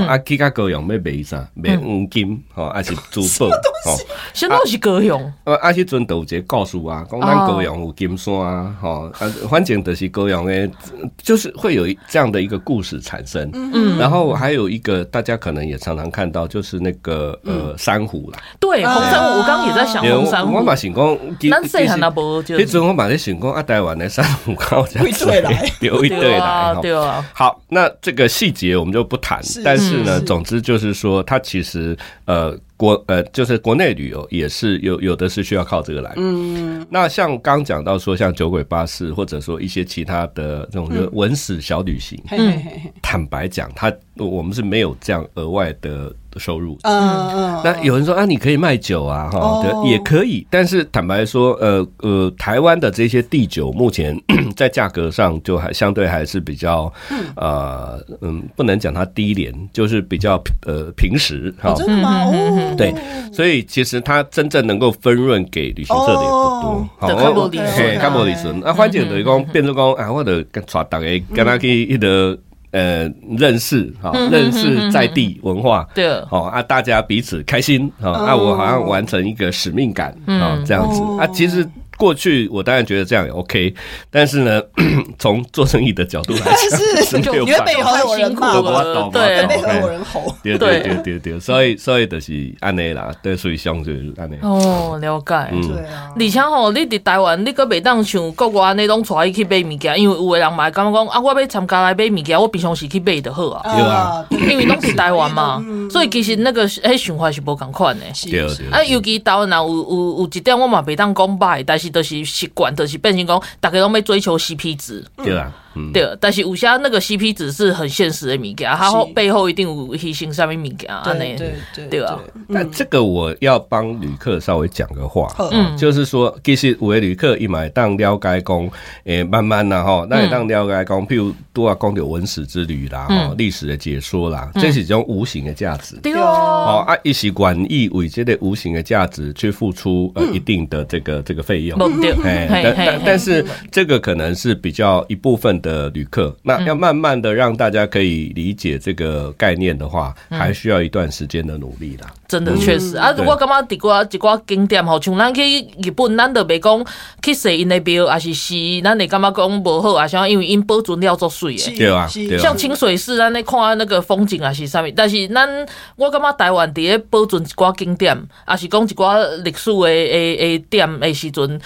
[0.08, 1.47] 啊，去到高雄要买啥？
[1.54, 3.47] 买黄金，哦，还是珠宝？
[3.47, 3.97] 哦，
[4.34, 5.34] 什么东西高雄？
[5.45, 10.69] 呃，啊，去阵都有一个故事啊，讲咱高雄有金山啊，哈，啊，反正就是高雄诶，
[11.17, 13.50] 就是会有这样的一个故事产生。
[13.54, 18.39] 嗯，然后还有一个大家可能也常常看到，就是那个呃珊瑚啦。
[18.60, 19.26] 对，红珊。
[19.27, 21.17] 我刚刚也在想红珊瑚，我嘛想讲，
[21.51, 27.23] 咱细汉那波就，迄阵我嘛在想讲，啊，台湾的珊瑚高价，会对来， 有一对来，对啊。
[27.33, 32.57] 好，那这个细节我们就不谈，但是呢，总之就是说，它其实呃。
[32.77, 36.13] 国呃，就是国内旅游也是有有的是需要靠这个来。
[36.15, 42.61] 嗯，那像刚讲到说，像酒鬼巴士，或者说一些其他的这种文史小旅行，嗯，
[43.01, 46.78] 坦白讲，它我们是没有这样额外的收入。
[46.84, 47.62] 嗯嗯。
[47.63, 50.45] 那有人说啊，你可以卖酒啊，哈，对，也可以。
[50.50, 54.19] 但是坦白说，呃呃，台湾的这些地酒目前
[54.56, 56.91] 在价格上就还相对还是比较，
[57.36, 61.54] 呃嗯，不能讲它低廉，就是比较呃平实。
[61.60, 62.32] 哈，真的吗？
[62.78, 62.93] 对，
[63.32, 66.89] 所以其实它真正能够分润给旅行社的也不多。
[66.97, 68.60] 好，看不利顺，看不利顺。
[68.63, 72.38] 那反正等于讲，变成讲啊，我得带大家跟他去一个
[72.77, 75.87] 呃认识哈，认识在地文化。
[75.95, 81.67] 对，好啊，大家彼此开心啊，啊，我好像完成一个使命感啊，这样子啊，其实。
[81.97, 83.73] 过去我当然觉得这样也 OK，
[84.10, 84.62] 但是呢，
[85.19, 86.55] 从做生意的角度来讲，
[87.03, 89.41] 是就因为背后有人骂我，对，
[89.81, 91.17] 有人吼，对对对。
[91.17, 94.36] 对对，所以所以就是安尼啦，对，所以相对安尼。
[94.41, 96.12] 哦，了解，对啊。
[96.15, 108.69] 而且吼，你伫台湾，你阁袂当像国外安尼拢带伊去买物件，因为有诶人嘛会感觉讲啊，我要参加来买物件，我平常时去买就好啊，对啊，因为拢是台湾嘛，所以其实那个迄想法是无共款的，对对。
[108.69, 115.54] 啊，尤其台湾人有有有一点我嘛袂当讲歹，但是都是习惯，都是变成讲大家拢要追求 CP 值，对啊。
[115.93, 122.19] 对，但是有些那个 CP 值是很现实的物件，它后背后一定有牺牲上面物件，对对对，对啊。
[122.47, 128.69] 那这个我要帮旅客稍微讲个话，嗯，就是说，其实有的旅客一买当了解讲，
[129.05, 141.77] 诶，慢慢的哈，那也当了解讲，譬如都要讲点文史之旅啦，哈，历史的解说啦，这是一种无形的价值，对哦，啊，一些愿意为这个无形的价值去付出呃一定的这个这个费用，
[142.23, 145.66] 哎，但但但是这个可能是比较一部分的。
[145.67, 152.08] 的旅客，那要慢慢的让大家可以理解这个概念的话，嗯、还需要一段时间的努力啦。
[152.27, 155.41] 真的确实、嗯、啊，我感觉伫一寡景点吼，像咱去
[155.82, 156.86] 日本，咱都袂讲
[157.21, 158.53] 去踅因的庙，还是是
[158.84, 165.47] 咱会感觉讲无好啊，像因为因保存了足水的，对啊，像清水寺，咱咧看那个风景啊是啥物，但是咱
[165.95, 168.17] 我感觉台湾伫咧保存一寡景点，
[168.49, 171.60] 也是讲一寡历史的诶诶点的时阵，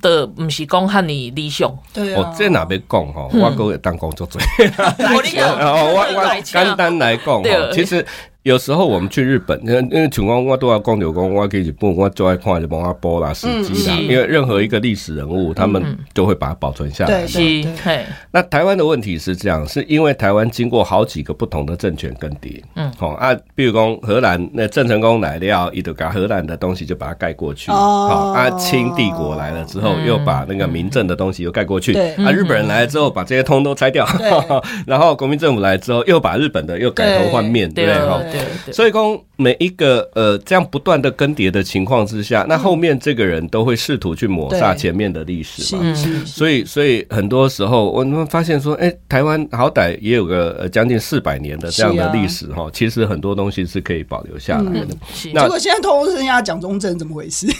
[0.00, 1.72] 都毋是讲遐尼理想。
[1.92, 3.30] 对哦，这哪边讲吼？
[3.34, 4.40] 我哥会当工作做。
[4.58, 8.04] 我我我简单来讲吼，其实。
[8.44, 17.24] 有时候我们去日本，因为因为像我我都要讲就讲，我去日本我最爱看就蒙阿波啦、史记啦，因为任何一个历史人物，他们就会把它保存下来。
[17.26, 18.04] 对对对。
[18.30, 34.06] 那台湾的问题是这样，是因为台湾经过好几个不同的政权更迭，嗯，好啊，比如讲荷兰那郑成功来了，伊就把荷兰的东西就把它盖过去，好啊，清帝国来了之后，又把那个民政的东西又盖过去，啊，日本人来了之后，把这些通都拆掉，
[34.86, 37.86] 然后国民政府来之后，又把日本的又改头换面，对。
[37.86, 38.33] 不对？
[38.72, 45.94] 所以讲每一个呃这样不断的更迭的情况之下，那后面这个人都会试图去抹杀前面的历史嘛。
[46.24, 54.88] 所以所以很多时候我们发现说，哎，台湾好歹也有个呃将近四百年的这样的历史哈，其实很多东西是可以保留下来的。
[55.12, 57.46] 结果现在通通剩下蒋中正，怎么回事？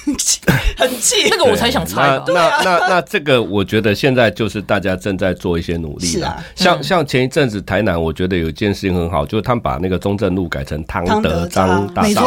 [0.76, 2.20] 很气， 那个我才想猜。
[2.26, 6.42] 那那那这个我觉得现在就是大家正在做一些努力啦。
[6.56, 12.24] 像像前一阵子台南，我觉得有一件事情很好，就是他们把那个中正路改成汤德章大道，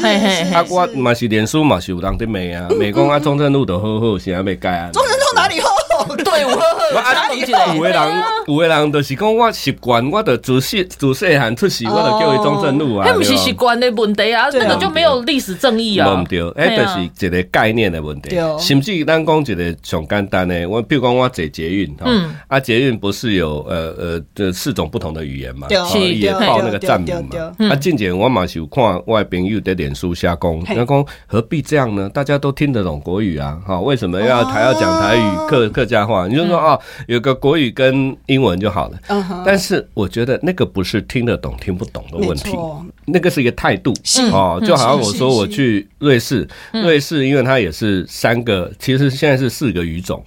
[0.00, 4.90] 对，啊，我嘛是连书嘛是有人在骂啊， 骂讲啊中正路都好好，现在没改啊。
[4.92, 5.68] 中正路哪里好？
[6.24, 6.52] 对，我
[6.98, 13.06] 啊，有的人，有的人就是讲我习惯，我的自细自细汉出世，我就叫伊中正路啊。
[13.06, 16.24] 那不是习惯的问题啊，那个就没有历史正义啊。
[16.28, 18.36] 对，哎，就是一个概念的问题。
[18.58, 27.68] 甚至咱讲一个上简单的，我比如讲我坐捷运，嗯，啊，捷运不是有呃呃这四种不同的语言嘛，也报那个站名嘛。
[27.70, 32.08] 啊，近前我嘛是有看我的朋友在脸书下讲，那讲何必这样呢？
[32.08, 35.20] 大家都听得懂国语啊，哈，为什么要还要讲台语？
[35.48, 36.26] 客客家话？
[36.26, 38.98] 你就说哦，有个国语跟英文就好了。
[39.44, 42.56] 但是我觉得那个不是听得懂听不懂的问题，
[43.04, 43.92] 那个是一个态度。
[44.32, 50.22] 哦，就好像我说我去瑞士，瑞士因为它也是三个，其实现在是四个语种。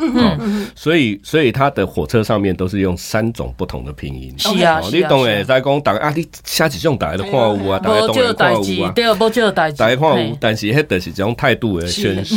[0.76, 4.32] 所以所以它的火车上面都是用三种不同的拼音。
[4.38, 5.44] 是啊，你懂诶？
[5.44, 8.92] 在讲大啊，你下几种大家都看有啊，大家懂得看有啊。
[8.94, 12.36] 对，不就大家看有，但是那都是这种态度的宣示。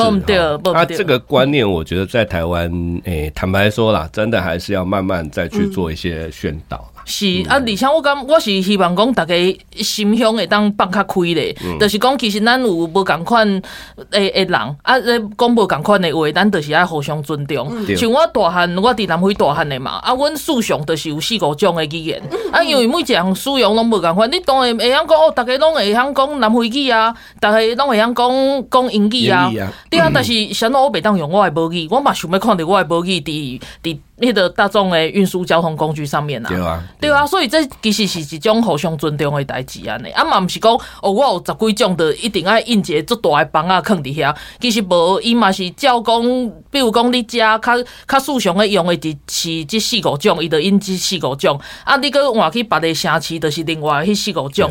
[0.73, 2.71] 啊，这个观念我觉得在台湾
[3.11, 6.90] 诶，坦白说啦，真的还是要慢慢再去做一些宣导。
[7.05, 9.35] 是啊，而且我感我是希望讲大家
[9.77, 13.63] 心胸会当放较开咧，就是讲其实咱有无共款
[14.11, 14.95] 诶诶人啊，
[15.37, 17.69] 讲无共款的话，咱就是爱互相尊重。
[17.97, 29.51] 像我大汉，我伫南非大汉诶嘛，啊，阮使用就是有四五种诶语言，啊，因为每一项使用拢无共款，你当然会晓讲哦，大家拢会晓讲南非语啊，大家拢会晓讲讲英语啊，
[29.91, 33.99] 对啊，但是想到我袂当用我诶母语，我嘛想要看着我诶母语伫伫。
[34.21, 46.23] 迄个大众的运输交通工具上面啊，对啊，对啊，所以这其实是一种互相尊重的代志安尼，啊嘛毋是讲哦，我有十几种的一定爱印一个足大的房啊，囥伫遐，其实无，伊嘛是照讲，
[46.71, 54.71] 比如讲你遮较较时常的用的是这四五种，伊就印这四五种，啊，你搁换去别的城市，就是另外迄四五种。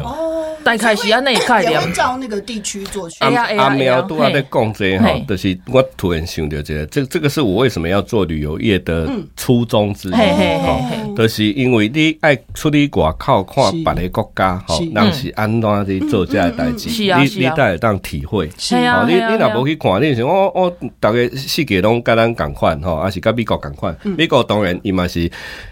[0.64, 3.18] 大概是安尼概念，也会照那个地区做区。
[3.20, 11.16] 阿苗都在讲这哈，就是我突然想到这个，这这个是我为什么要做旅游业的初衷之一。
[11.16, 18.50] 就是因为你爱出去外口看别个国家，吼，人是安怎去做这个代志，你你才会当体会。
[18.58, 23.96] 是啊，你你若无去看，你想我我大概世界拢跟咱共款吼，还是跟美国共款。
[24.04, 25.30] 美国当然伊嘛是。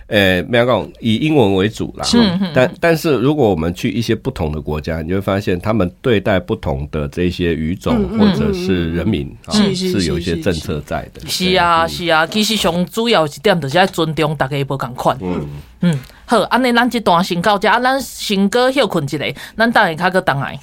[0.07, 2.05] 呃，没有讲以英文为主啦，
[2.53, 11.21] 但但是如果我们去一些不同的国家，你会发现他们对待不同的这些语种或者是人民啊，是有一些政策在的。
[11.27, 15.17] 是啊，是啊，其实上主要一点就是要尊重大家不共款。
[15.21, 15.45] 嗯
[15.81, 19.17] 嗯，好，安尼咱这段先到这，咱先阁休困一下，
[19.57, 20.57] 咱等下卡阁等来。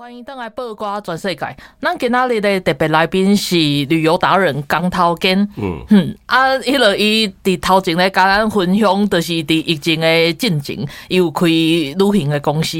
[0.00, 1.54] 欢迎登来报瓜全世界。
[1.78, 5.46] 咱今仔日的特别来宾是旅游达人江涛根。
[5.58, 10.74] 嗯哼，啊，迄落伊伫头前咧，甲咱分享，就是伫疫情的进程，
[11.08, 12.78] 伊有开旅行的公司。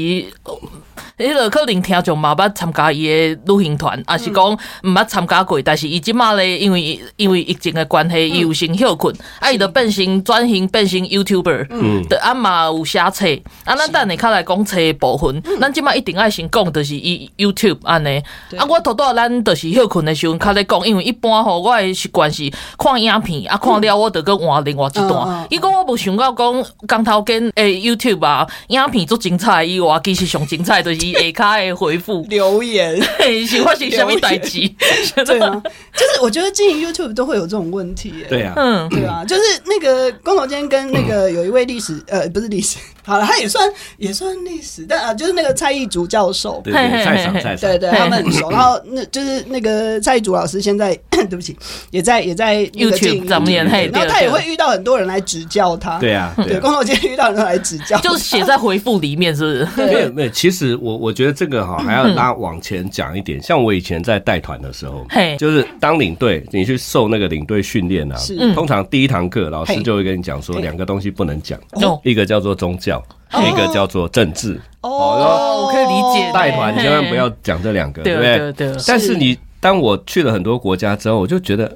[1.21, 13.27] 迄个可能听众嘛捌参加伊的旅行团，也是讲毋捌参加过，但是伊即马咧，因为因为疫情的关系，伊有先休困，啊，伊就变成转型变成 YouTuber，嗯，的啊嘛有写册，
[13.65, 18.17] 啊，咱等下较来讲册的部分，咱即马一定爱先讲，就是伊 YouTube 安尼，
[18.57, 31.10] 啊，我拄拄咱就是休困的时候较咧讲，因为一般吼，我的习惯是看影片，啊，看了我就搁换另外一段，伊讲我无想到讲江头跟诶 YouTube 啊，影片足精彩以外，其实上精彩就是。
[31.13, 33.01] 下卡的回复 留言，
[33.47, 34.59] 喜欢写什么代志？
[35.25, 35.61] 对啊，
[35.93, 38.13] 就是我觉得经营 YouTube 都会有这种问题。
[38.29, 42.77] 对啊，嗯，对啊，就是那个光头今天跟那个有一位历史，呃，不是历史。
[43.03, 48.51] 好了，他也算也算历史，但啊，就是那个蔡义竹教授，对对，蔡长蔡长，对对，他们很熟。
[48.51, 51.57] 然后那就是那个蔡义竹老师，现在 对不起，
[51.89, 55.97] 也在也在 YouTube 上面，然后他也会遇到很多人来指教他。
[55.97, 59.87] 对啊，对，光头今天遇到人来指教，就写在回复里面，是不是？
[59.87, 63.41] 没有没有，其实我我觉得这个哈还要拉往前讲一点。
[63.41, 65.05] 像我以前在带团的时候，
[65.39, 68.17] 就是当领队，你去受那个领队训练啊，
[68.53, 71.59] 通常第一堂课老师就会跟你讲说，两个东西不能讲，
[72.03, 73.03] 一个叫做宗教。
[73.33, 76.29] 一个叫做政治哦，我可以理解。
[76.33, 78.75] 带团千万不要讲这两个，对不对？
[78.85, 81.73] 但是你当我去了很多国家之后，我就觉得。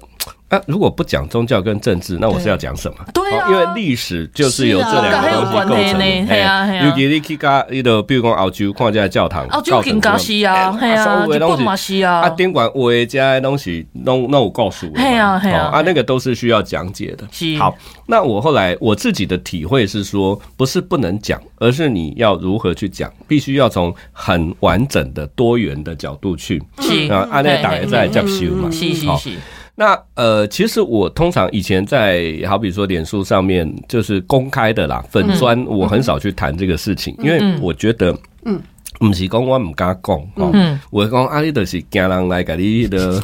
[0.56, 2.98] 啊，如果不讲宗教跟政治，那我是要讲什么？
[3.14, 6.26] 对啊，因为历史就是由这两个东西构成的。
[6.26, 17.28] 对啊，尤其你去加伊个，比如讲澳洲看这教堂，澳洲更加是啊，系啊，日本嘛是啊，啊，宾馆为这些东西弄弄告诉我，系啊系啊，啊，那个都是需要讲解的。
[17.58, 17.76] 好，
[18.08, 26.62] 那我后来我自己的体会是说，不是不能讲，而是你要如何去讲，必须要从很完整的多元的角度去。
[26.80, 27.12] 是。
[27.12, 29.32] 啊，啊，那大家在接受嘛，是是是。
[29.78, 38.58] 那呃，其实我通常以前在好比说脸书上面就是公开的啦，粉砖我很少去谈这个事情，因为我觉得，嗯，
[39.00, 43.22] 不是讲我唔敢讲，嗯，我讲阿里的是惊人来给你的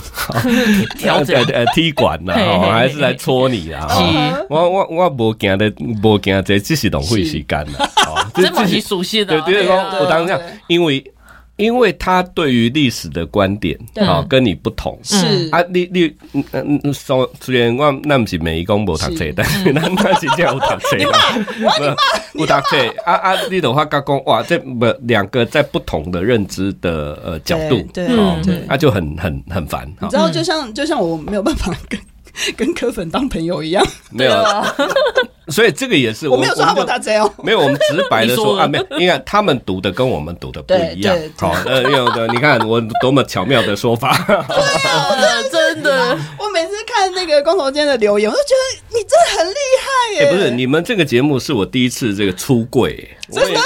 [1.00, 1.42] 调整。
[1.54, 2.34] 呃踢馆呐，
[2.70, 3.88] 还是来戳你啦？
[4.50, 5.72] 我我我无惊的，
[6.04, 7.90] 无惊这只是浪费时间啦，
[8.34, 11.02] 这么你熟悉的，对，就是讲我当这样因为。
[11.62, 14.98] 因为他对于历史的观点啊，跟你不同。
[15.04, 15.48] 是。
[15.52, 20.98] 啊，你你嗯嗯，说虽然我那不是美工无读册，但是那那是叫有读册。
[21.00, 21.96] 的，
[22.34, 22.78] 不读册。
[23.06, 28.08] 啊啊，你的话刚讲哇，这不两个在不同的认知的呃角度，对
[28.44, 29.88] 对，那就很很很烦。
[30.00, 32.00] 你知道，就像就像我没有办法跟
[32.56, 34.32] 跟柯粉当朋友一样，没有。
[35.52, 50.32] 所以这个也是我没有说过他贼哦， 没有我们直白的说啊，没有，你看他们读的跟我们读的不一样，好，呃，有的你看我多么巧妙的说法， 对啊，真的，我每次看那个光头间的留言，我都觉得你真的很厉害耶。
[50.32, 53.60] 不是，你们这个节目是我第一次这个出柜， 真的，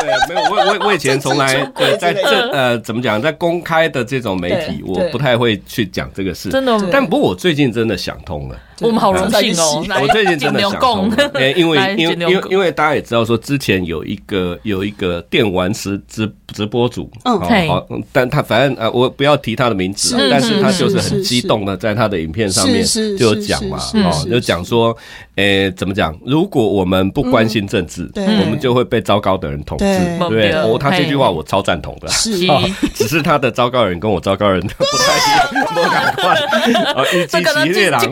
[0.00, 6.50] 对，没有，我我我以前从来对在这呃怎么讲，在公开的这种媒体，我不太会去讲这个事。
[6.50, 8.56] 真的，但不过我最近真的想通了。
[8.80, 9.84] 我们好荣幸哦！
[10.02, 11.16] 我最近真的想通了，
[11.56, 22.84] 因为因为因为因为大家也知道说，之前有一个有一个电玩直直直播主，嗯，好，但他反正啊，我不要提他的名字，但是他就是很激动的在他的影片上面
[23.18, 24.96] 就有讲嘛，哦，就讲说，
[25.36, 26.14] 诶，怎么讲？
[26.24, 29.84] 如果我们不关心政治，我们就会被糟糕的人统治，
[30.28, 32.32] 对，哦，他这句话我超赞同的，是，
[32.94, 36.36] 只是他的糟糕人跟我糟糕人不太一样， 不敢换，
[36.94, 37.42] 哦，一 击
[38.02, 38.06] 击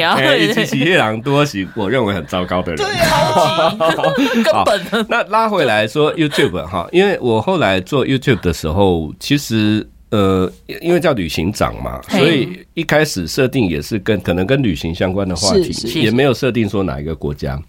[0.00, 0.16] 猎狼。
[0.16, 2.78] 哎，一起起夜郎多是我认为很糟糕的人。
[2.78, 3.74] 对啊，
[4.44, 5.06] 根本。
[5.08, 17.60] 那拉回来说 YouTube 哈，因为我后来做 YouTube 的时候，其实呃，因为叫旅行长嘛，所以一开始设定也是跟可能跟旅行相关的话题，也没有设定说哪一个国家。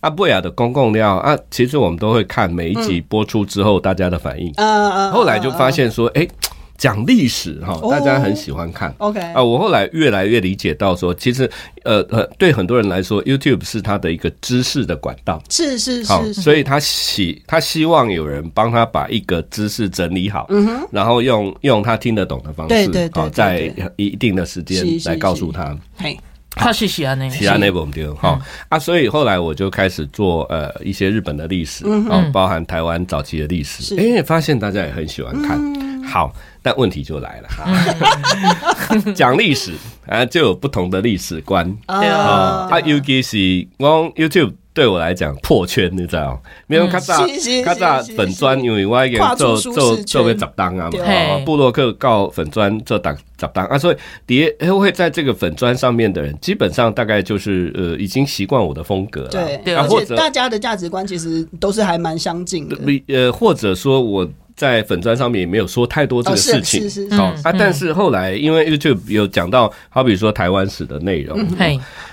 [0.00, 4.52] 阿布雅的公共料啊，其实我们都会看每一集播出之后大家的反应。
[4.56, 5.12] 嗯嗯。
[5.12, 6.26] 后来就发现说，哎。
[6.78, 8.94] 讲历史哈，大家很喜欢看。
[8.98, 11.50] OK 啊，我后来越来越理解到说，其实
[11.82, 15.42] 呃呃，对很多人来说，YouTube 是他的一个知识的管道。
[15.50, 25.76] 是是是，所以他希他希望有人帮他把一个知识整理好，嗯哼，然后用用他听得懂的方式，对对对，在一定的时间来告诉他。
[25.96, 26.16] 嘿，
[26.50, 28.40] 他是喜欢那喜欢那部对哈。
[28.68, 35.60] 啊，所以后来我就开始做呃一些日本的历史，啊，包含台湾早期的历史，哎，发现大家也很喜欢看。
[36.04, 36.32] 好。
[36.68, 37.64] 但问题就来了哈，
[39.16, 39.72] 讲历史
[40.06, 41.98] 啊，就有不同的历史观啊。
[41.98, 46.38] 啊，尤其是我 YouTube 对我来讲破圈，你知道？
[46.66, 53.96] 没有咔嚓咔嚓粉砖，因为我已经做做做个杂档啊嘛，布洛克告粉砖做档杂档啊，所以
[54.26, 59.28] 底下会在这个粉砖上面的人，基本上大概就是呃，已经习惯我的风格了。
[59.30, 62.76] 对，而且大家的价值观其实都是还蛮相近的。
[63.08, 64.28] 呃，或者说我。
[64.58, 67.52] 在粉砖上面也没有说太多这个事情，好啊。
[67.52, 71.38] 但是后来因为 YouTube 有讲到，好比说台湾史的内容，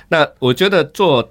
[0.07, 1.27] 那我觉得做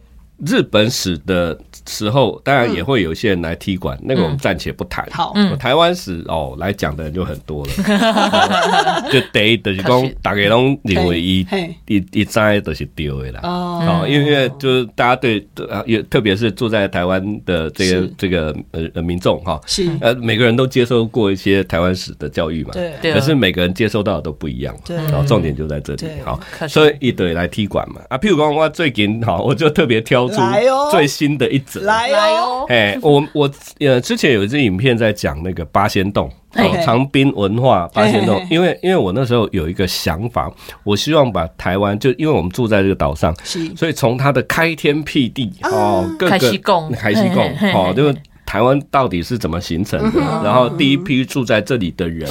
[0.47, 1.57] 日本史的
[1.89, 5.07] 时候，当然也会有一些人来踢馆，那个我们暂且不谈。
[5.11, 7.73] 好，台湾史哦来讲的人就很多了，
[9.13, 11.47] 就第一就是讲大家拢认为一
[11.87, 13.41] 一一摘都是丢的啦。
[13.43, 19.89] 哦，因为就是大家对呃，也特别是住在台湾的这个这个呃民众哈，是。
[20.01, 28.01] 呃每个人都接受过一些台湾史的教育嘛，对，可是每个人接收到的都不一样，对，然后重点就在这里，好，所以一堆来踢馆嘛。
[28.09, 30.41] 啊，譬如讲我最近哈，我就特别挑出
[30.91, 31.81] 最新的一则。
[31.83, 32.65] 来哦！
[32.69, 33.51] 哎，我我
[33.81, 36.31] 呃，之前有一支影片在讲那个八仙洞，
[36.85, 38.45] 长滨文化八仙洞。
[38.51, 40.51] 因为因为我那时候有一个想法，
[40.83, 43.35] 我希望把台湾，就因为我们住在这个岛上，
[43.77, 47.45] 所以从它的开天辟地哦，各个开西贡，开西贡
[47.75, 48.17] 哦，就是
[48.55, 50.21] 台湾到底是怎么形成的？
[50.45, 52.31] 然后第一批住在这里的人，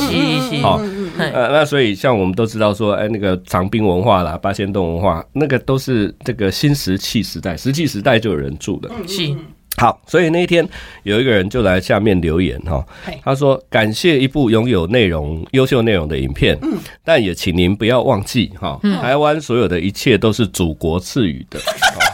[0.61, 0.79] 好，
[1.17, 9.35] 呃，那所以像我们都知道说，哎，那个长滨文化啦，八仙洞文化，那个都是这个新石器时代，石器时代就有人住的，是。
[9.75, 10.65] 好，所以那一天
[11.01, 12.81] 有一个人就来下面留言哈，
[13.21, 16.57] 他说感谢一部拥有内容、优秀内容的影片，
[17.03, 21.59] 但也请您不要忘记哈，台湾所有的一切都是祖国赐予的，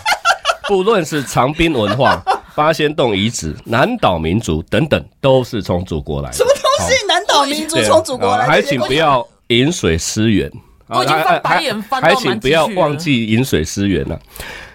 [0.67, 2.23] 不论是长滨文化、
[2.55, 6.35] 八仙洞遗址、南岛民族等等，都是从祖国来的。
[6.35, 7.05] 什么东西？
[7.07, 8.45] 南岛民族从祖国来？
[8.45, 10.51] 还请不要饮水思源，
[10.87, 14.19] 我已经翻白眼翻到满，还请不要忘记饮水思源了。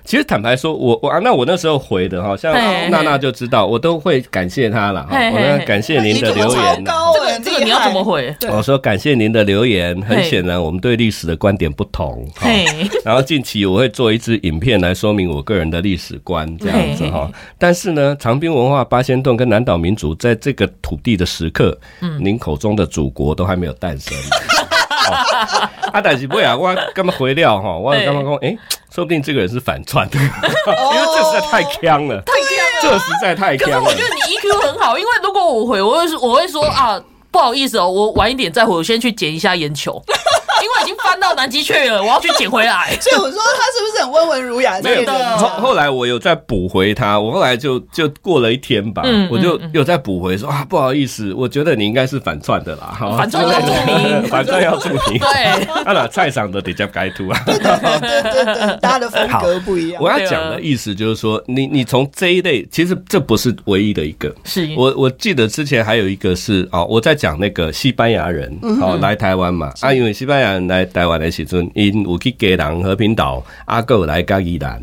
[0.05, 2.52] 其实坦白说，我我啊，那我那时候回的哈，像
[2.90, 5.16] 娜娜就知道，我都会感谢她了哈。
[5.32, 6.84] 我要感谢您的留言。
[7.42, 8.34] 这个你要怎么回？
[8.50, 12.24] 我说感谢您的留言，很显然我们对历史的观点不同。
[13.05, 17.30] 然后近期我会做一支影片来说明我个人的历史观这样子哈。
[17.59, 21.76] 但是呢，长滨文化、八仙洞跟南岛民族在这个土地的时刻，
[22.20, 24.14] 您口中的祖国都还没有诞生。
[25.95, 27.76] 啊，但是不啊，我干嘛回料哈？
[27.78, 28.34] 我干嘛讲？
[28.42, 28.59] 哎。
[28.95, 33.80] 说不定这个人是反串的， 因为这实在太坑了，太坑了，这实在太坑了。
[33.80, 40.01] 可是我觉得你 EQ 很好，因为如果我回，我会说，我会说啊，不好意思哦，我晚一点再回，我先去捡一下烟球。
[40.64, 42.96] 因为已经翻到南极去了，我要去捡回来。
[43.00, 44.80] 所以我说他是不是很温文儒雅？
[44.82, 45.36] 没有的。
[45.36, 52.96] 后后来我有再补回他，我后来就就过了一天吧，我就有再补回说啊，不好意思，我觉得你应该是反串的啦。
[53.18, 54.98] 反串要注明，反串要注明。
[55.20, 57.42] 对，啊那菜场的比较该图啊。
[57.44, 60.02] 对对对，大家的风格不一样。
[60.02, 64.34] 我要讲的意思就是说，你你从这一类，其实这不是唯一的一个。
[64.44, 68.50] 是我我记得之前还有一个是啊，我在讲那个西班牙人
[68.80, 74.80] 哦来台湾嘛啊，因为西班牙来台湾的时阵，因有去给人和平岛、阿哥来加宜兰。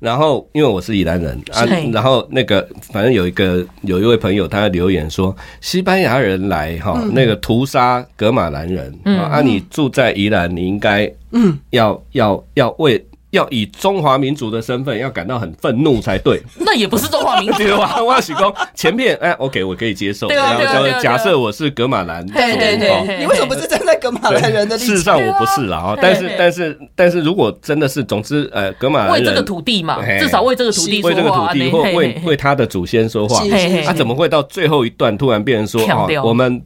[0.00, 13.02] 然后因为我是宜兰人啊，然后那个反正有一个有一位朋友他留言说，西班牙人来哈，那个屠杀格马兰人啊，你住在宜兰，你应该嗯要要要为。
[13.34, 16.40] 要以中华民族的身份，要感到很愤怒才对。
[16.60, 17.98] 那也不是中华民族啊！
[18.02, 20.28] 我要许工前面，哎，OK，我可以接受。
[20.28, 20.98] 对啊，对啊。
[21.00, 24.88] 假设我是格马兰，对对对，你为什么不是站在格马兰人的立场？
[24.88, 25.98] 事实上我不是啦，哈。
[26.00, 33.42] 但是但是但是如果真的是，总之，呃，格马兰为这个土地嘛，至少为这个土地说话，为这个土地或为为他的祖先说话。
[33.84, 36.62] 他怎么会到最后一段突然变成说，我们？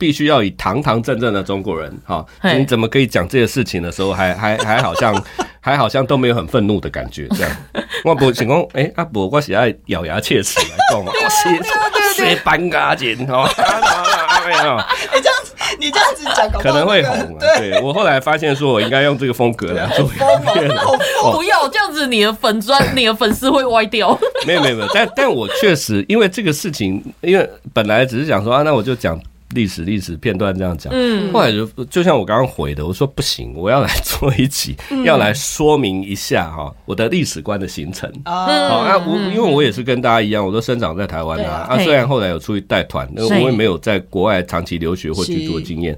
[0.00, 2.24] 必须要以堂堂正正的中国人哈，
[2.56, 5.14] 你怎么可以讲这些事情的时候还还还好像
[5.60, 7.50] 还好像都没有很愤怒的感觉这样？
[8.02, 13.46] 我不想讲，哎阿伯，我是爱咬牙切齿来讲， 我是谁搬家钱哈？
[14.42, 17.14] 哎呀，你这样子你这样子讲，可能会红。
[17.14, 20.08] 啊对，我后来发现说我应该用这个风格来做。
[21.32, 24.18] 不要这样子，你的粉砖你的粉丝会歪掉。
[24.46, 29.20] 没有没有没有，但但我确实因为这个事情，因为本来只是想说啊，那我就讲。
[29.54, 38.10] 历史历史片段这样讲，嗯，后来就就像我刚刚回的，我说不行，我要来做一集，要来说明一下哈，我的历史观的形成。
[38.24, 38.44] 啊。
[38.44, 41.66] 啊，我因为我也是跟大家一样，我都生长在台湾啊。
[41.68, 45.96] 啊，虽然后来有出去带团，那我也没有在国外长期留学或居住的经验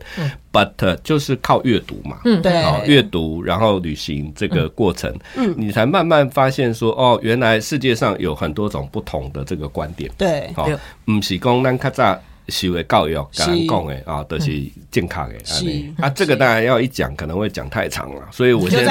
[0.50, 2.52] ，but 就是靠阅读嘛，嗯，对，
[2.86, 10.66] 阅读然后旅行这个过程，嗯，你才慢慢发现说，哦，原来世界上有很多种不同的这个观点，对，好，
[11.04, 12.18] 不是讲咱较早。
[12.52, 13.24] 修的教育，刚
[13.66, 15.34] 刚讲的啊，都是健康的。
[15.44, 15.64] 是
[15.96, 18.86] 啊，这个当然要一讲，可能会讲太长了，所以我先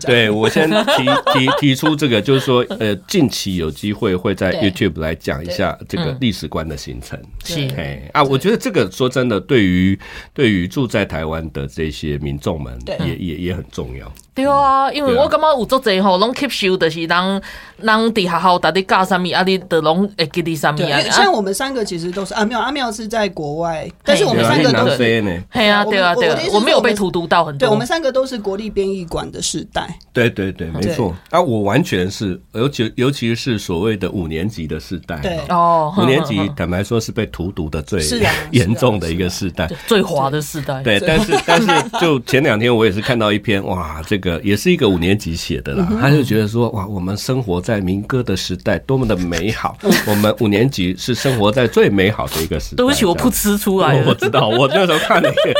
[0.00, 7.18] 对我先提提提出这个，就是说，呃，近期有机会会在 YouTube 来讲一下这个历史观的形成。
[7.44, 9.98] 是哎啊，我觉得这个说真的，对于
[10.34, 12.76] 对于住在台湾的这些民众们，
[13.06, 14.12] 也也也很重要。
[14.38, 17.42] 对啊，因为我感觉有足侪吼，拢吸收就是人
[17.78, 21.00] 人伫学校大家教啥物，啊，你都拢会记得啥物啊。
[21.10, 24.96] 像我们三个其实都是阿妙，阿妙是在国外，但是我们三个都是。
[24.96, 27.66] 对啊，对啊，对啊，我没有被荼毒到很多。
[27.66, 29.98] 对，我们三个都是国立编译馆的世代。
[30.12, 31.12] 对对对，没错。
[31.30, 35.16] 啊，我完全是，尤其尤其是所谓的五年级的世代。
[35.16, 38.00] 对哦，五年级坦白说是被荼毒的最
[38.52, 40.80] 严重的一个世代，最滑的世代。
[40.84, 41.68] 对，但是 但是
[41.98, 44.27] 就前两天我也是看到一篇，哇，这个。
[44.42, 49.76] 也是一个五年级写的啦，他就觉得说哇，我们生活在民歌的时代，多么的美好。
[50.06, 52.76] 我们五年级是生活在最美好的一个时代。
[52.76, 54.02] 对不起，我不吃出来。
[54.06, 55.54] 我知道，我那时候看了一个，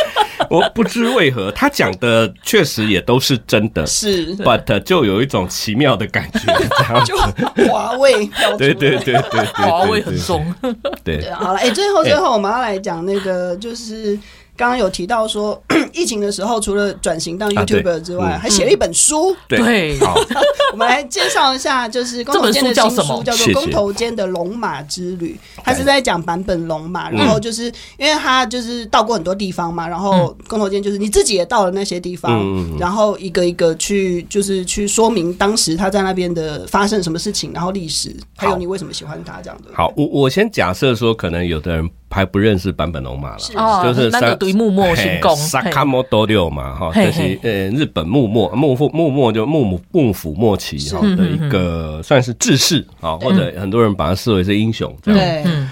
[0.50, 6.40] 我不知为何他讲的确实也都是真的，是，but 就有一种奇妙的感觉，
[6.78, 7.16] 这样就
[7.68, 8.28] 华味。
[8.58, 10.54] 对对对对，华味很重。
[11.04, 14.18] 对，好了，哎，最后最后我们要来讲那个就是。
[14.58, 15.62] 刚刚有提到说，
[15.94, 19.32] 疫情的时候除了转型当 YouTuber 之外，还写了一本书。
[19.48, 20.16] 对，好，
[20.72, 23.22] 我们来介绍一下，就是这本书叫什么？
[23.22, 25.38] 叫做《公头间的龙马之旅》。
[25.62, 32.44] 他是在讲版本龙马，然后就是因为他就是到过很多地方嘛，然后公头间就是你自己也到了那些地方，
[32.80, 39.70] 然后一个一个去就是去说明当时他在那边的发生什么事情，然后历史，还有你为什么喜欢他这样的。
[39.72, 41.88] 好，我我先假设说，可能有的人。
[42.10, 55.68] 还不认识坂本龙马了，就是那个对木末行功，萨卡莫多六嘛，哈，就是呃日本幕末幕府幕末就幕幕幕府末期哈的一个算是志士啊，或者很多人把他视为是英雄这样。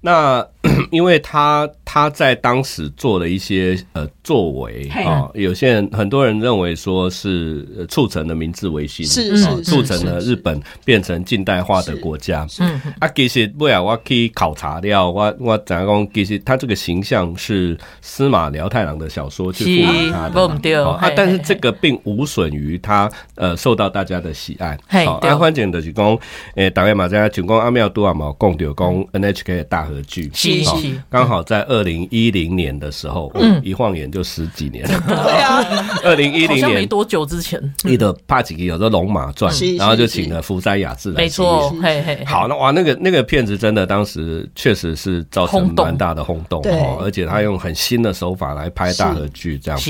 [0.00, 0.46] 那
[0.90, 12.46] 因为他他在当时做了一些呃作为啊，有些人很多人认为说是促成了明治维新，是是促成了日本变成近代化的国家。
[12.60, 16.12] 嗯，啊，其实不要我可以考察掉，我我怎样讲？
[16.12, 24.78] 其实他这个形象是司马辽太郎的小说去赋予他的啊，但是这个并无损于他呃受到大家的喜爱。
[25.06, 26.18] 好，啊，关键的是讲，
[26.54, 34.86] 诶，大家嘛在全讲阿妙都阿毛讲到讲 NHK 的大合剧，是是，刚好在二零一零年的时候，嗯，一晃眼就十几年。
[34.90, 35.02] 了。
[35.06, 35.64] 对啊，
[36.04, 41.16] 二零一零年没多久之前，你的帕吉吉有个《龙马传》，然后就请了福山雅治来。
[41.16, 42.24] 没错，嘿嘿。
[42.24, 49.80] 好，那哇，那个那个片子真的当时确实是造成蛮大的轰动，哦，而且他用很新的手法来拍大合剧，这样。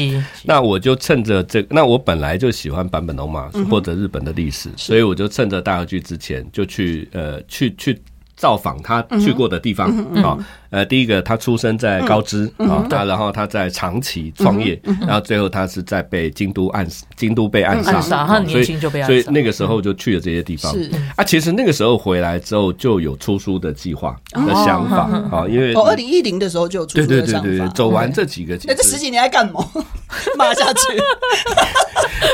[0.44, 8.00] 那我就趁着这，那我本来就喜欢坂本龙马或者日本的历史，所以我就趁着大合剧之前就去呃去去。
[8.40, 9.86] 造访他去过的地方
[10.24, 10.38] 啊，
[10.70, 20.74] 呃，第一个他出生在高知啊，他然后他在长崎创业，然后最后他是在被京都暗京都被暗杀，他很年轻就被暗杀，所以那个时候就去了这些地方。
[21.16, 27.48] 啊，其实那个时候回来之后就有出书的计划的想法啊，因为哦，二零一零的时候就有出书的想法。
[27.48, 29.60] 对对对对，走完这几个，哎，这十几年在干嘛？
[30.38, 30.80] 骂下去。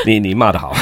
[0.05, 0.75] 你你骂的好，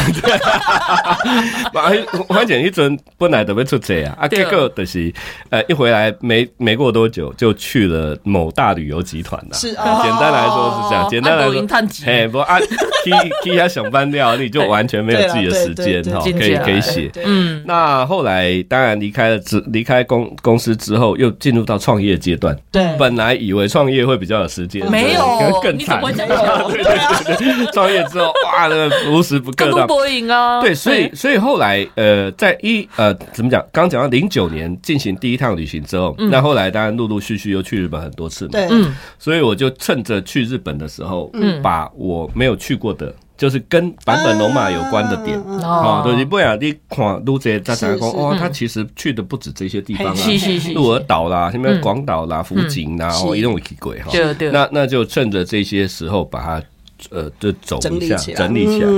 [2.27, 5.13] 我发现一阵本来都要出这啊，啊，结果就是
[5.49, 9.53] 呃一回来没没过多久就去了某大旅游集团了。
[9.53, 11.65] 是啊，简单来说是这样，简单来说，
[12.05, 12.59] 哎，不啊，
[13.03, 13.11] 去
[13.43, 17.11] 去他想搬掉，你就完全没有自己的时间哈，可以可以写。
[17.23, 22.57] 嗯，那后来当然离开了，之离开公公司之后，又进入到创业阶段。
[22.71, 26.01] 对，本来以为创业会比较有时间，没有，更惨。
[26.05, 30.61] 对对对，创业之后哇，那个无时不刻的播音啊。
[30.61, 33.63] 对，所以所以后来呃，在一呃怎么讲？
[33.71, 38.51] 刚讲到零九年进行第一趟旅行之后，那后来当然陆陆续续又去日本很多次嘛。
[38.51, 38.67] 对，
[39.19, 41.31] 所以我就趁着去日本的时候，
[41.61, 43.13] 把我没有去过的。
[43.37, 50.17] 就是跟版本龙马有关的点啊，就是不然你看陆贼在讲讲哦，他其实去的不止这些地方啊，
[50.73, 54.09] 鹿儿岛啦，什么广岛啦、福井啦，哦，一种奇怪哈。
[54.53, 56.63] 那那就趁着这些时候把它
[57.09, 58.89] 呃就走一下，整理起来。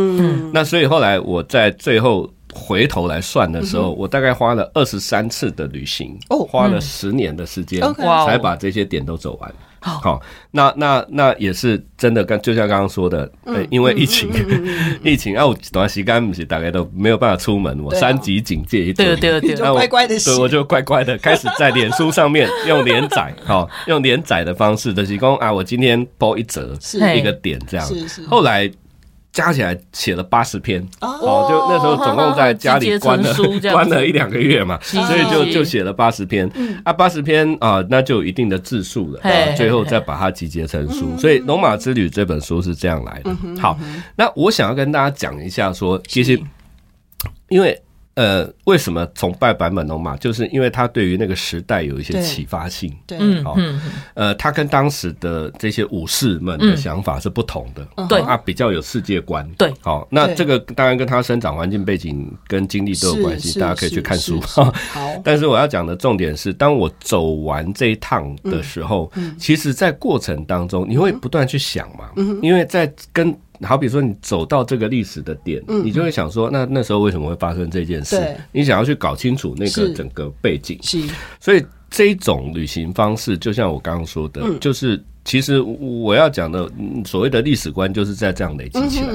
[0.54, 6.18] 那所以后来我在最后回头来算的时候，我大概花了二十三次的旅行，
[6.50, 7.82] 花了十年的时间，
[8.26, 9.54] 才把这些点都走完。
[9.80, 10.20] 好，
[10.52, 14.28] 那那那也是真的，刚就像刚刚说的，呃，因为疫情，
[15.04, 26.74] 疫情啊，我短时间不是大概都没有办法出门，我三级警戒一对对对，就乖乖的，对，我就乖乖的开始在脸书上面用连载，好， 用连载的方式，就是说啊，我今天 po 一则
[27.16, 27.88] 一个点这样，
[28.28, 28.70] 后来。
[29.38, 30.82] 加起来写了八十篇。
[31.00, 33.32] 哦，就那时候总共在家里关了
[33.72, 36.50] 关了一两个月嘛，所以就就写了八十篇
[36.84, 39.22] 啊，八十篇啊，那就有一定的字数了，
[39.56, 43.38] 最后再把它集结成书，所以《龙马之旅》这本书是这样来的。
[43.62, 43.78] 好，
[44.16, 46.42] 那我想要跟大家讲一下，说其实
[47.50, 47.80] 因为。
[48.18, 50.18] 呃，为什么崇拜坂本龙马？
[50.18, 52.91] 就是因为他对于那个时代有一些启发性。
[53.05, 53.55] 对，嗯，好，
[54.15, 58.07] 呃，他跟当时的这些武士们的想法是不同的。
[58.07, 59.47] 对，啊比较有世界观。
[59.55, 64.41] 对，好，那这个当然跟他生长环境背景跟经历都有关系，大家可以去看书。
[64.41, 64.74] 好，
[65.24, 72.09] 但是我要讲的重点是，当我走完这一趟的时候，其实，在过程当中，你会不断去想嘛，
[72.41, 73.38] 因为在跟。
[73.62, 78.36] 好比说，你走到这个历史的点，你就会想说，那那时候为什么会发生这件事？
[78.51, 80.80] 你想要去搞清楚那个整个背景。
[81.39, 86.70] 所以这一种旅行方式，就像我刚刚说的，就是其实我要讲的
[87.05, 89.10] 所谓的历史观，就是在这样累积起来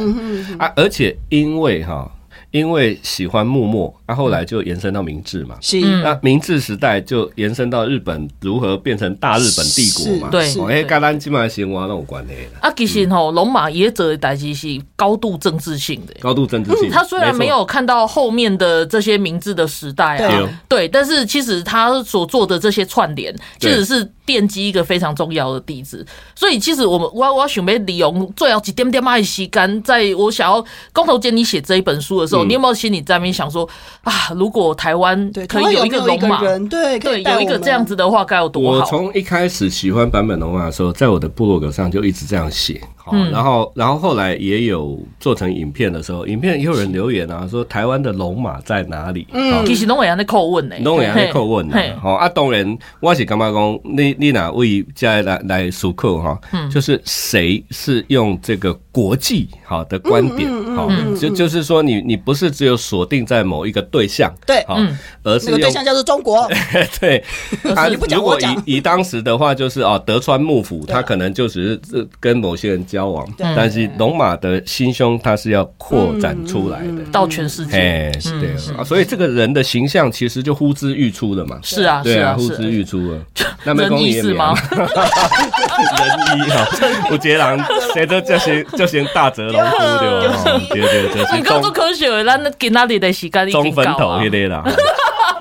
[0.59, 2.11] 啊，而且因为哈。
[2.53, 5.57] 因为喜欢幕末，那后来就延伸到明治嘛。
[5.63, 5.81] 是。
[5.81, 10.29] 那明治时代就延伸到日本如何变成大日本帝国嘛。
[10.31, 10.47] 对。
[10.69, 12.35] 哎，跟咱今嘛新闻那种关系。
[12.61, 16.13] 啊，其实吼，龙马野者的代志是高度政治性的。
[16.21, 16.91] 高度政治性。
[16.91, 26.05] 他虽然没有看到后面的这些明治的时代啊，对，但是其实他所做的这些串联，其实是奠基一个非常重要的地址。
[26.35, 32.42] 所以其实我们我我准备利用最后一点点爱时间，在我想要光头坚你写这一本书的时候。
[32.45, 33.69] 你有没有心里在那边想说
[34.03, 34.13] 啊？
[34.37, 38.79] 如果台湾可以有一个龙马，对对，有一个这样子的话，该有多好？
[38.79, 42.81] 我从一开始喜欢坂本龙马的时候，在我的部落格上就一直这样写。
[43.11, 49.27] 嗯，然后，然后后来也有做成影片的时候，影片也有人留言啊，说台湾的龙马在哪里？
[49.33, 51.77] 嗯，其实拢会安尼叩问呢，拢会安尼叩问呢。
[52.01, 56.39] 好啊，当然我是感觉讲，你你哪位再来来熟客哈？
[56.71, 60.49] 就是谁是用这个国际好的观点？
[60.77, 60.89] 好，
[61.19, 64.79] 就就是说，你你不是只有锁定在某一个对象，对，好，
[65.25, 66.49] 而是对象叫做中国。
[67.01, 67.19] 对，
[67.75, 72.87] 啊，如果以以当时的话，就是哦，德川幕府，他可能就只是跟某些人。
[72.93, 77.79] 交往，但是龙马的心胸它是要扩展出来的，到全世界。
[77.79, 81.59] 哎，是的啊，所以这个人的形象其实就呼之欲出了嘛。
[81.63, 83.19] 是啊，对啊，呼之欲出了。
[83.65, 84.55] 那没意思吗？
[84.71, 86.67] 仁义哈，
[87.11, 87.59] 有杰郎
[87.95, 90.45] 谁都叫先叫先大泽龙夫对吧？
[90.71, 93.11] 对对对，你讲做科学，咱给那里的。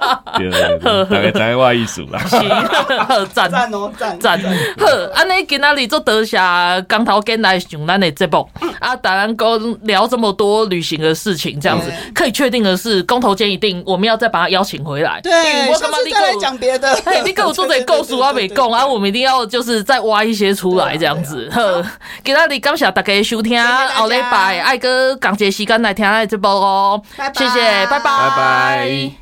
[0.38, 2.20] 对对对，大概在外艺术啦。
[3.08, 4.40] 好 赞赞哦赞赞。
[4.42, 8.48] 好，安尼今仔日做得下刚头跟来上咱的节目
[8.80, 15.20] 啊，当然讲聊这么多旅行的事情，这样子可以确定的是，工头间一定我们要再把他邀请回来。
[15.22, 16.94] 对，我干嘛你再来讲别的？
[17.06, 21.50] 嘿，你跟我做这故事我没讲啊，我们一定要就是再挖一些出来，这样子。
[21.54, 21.84] 呵，
[22.24, 23.62] 今仔日感谢大家收听，
[23.94, 27.02] 后礼拜爱哥讲些时间来听咱的节目哦。
[27.36, 28.12] 谢谢，拜拜。
[28.12, 29.21] 拜拜。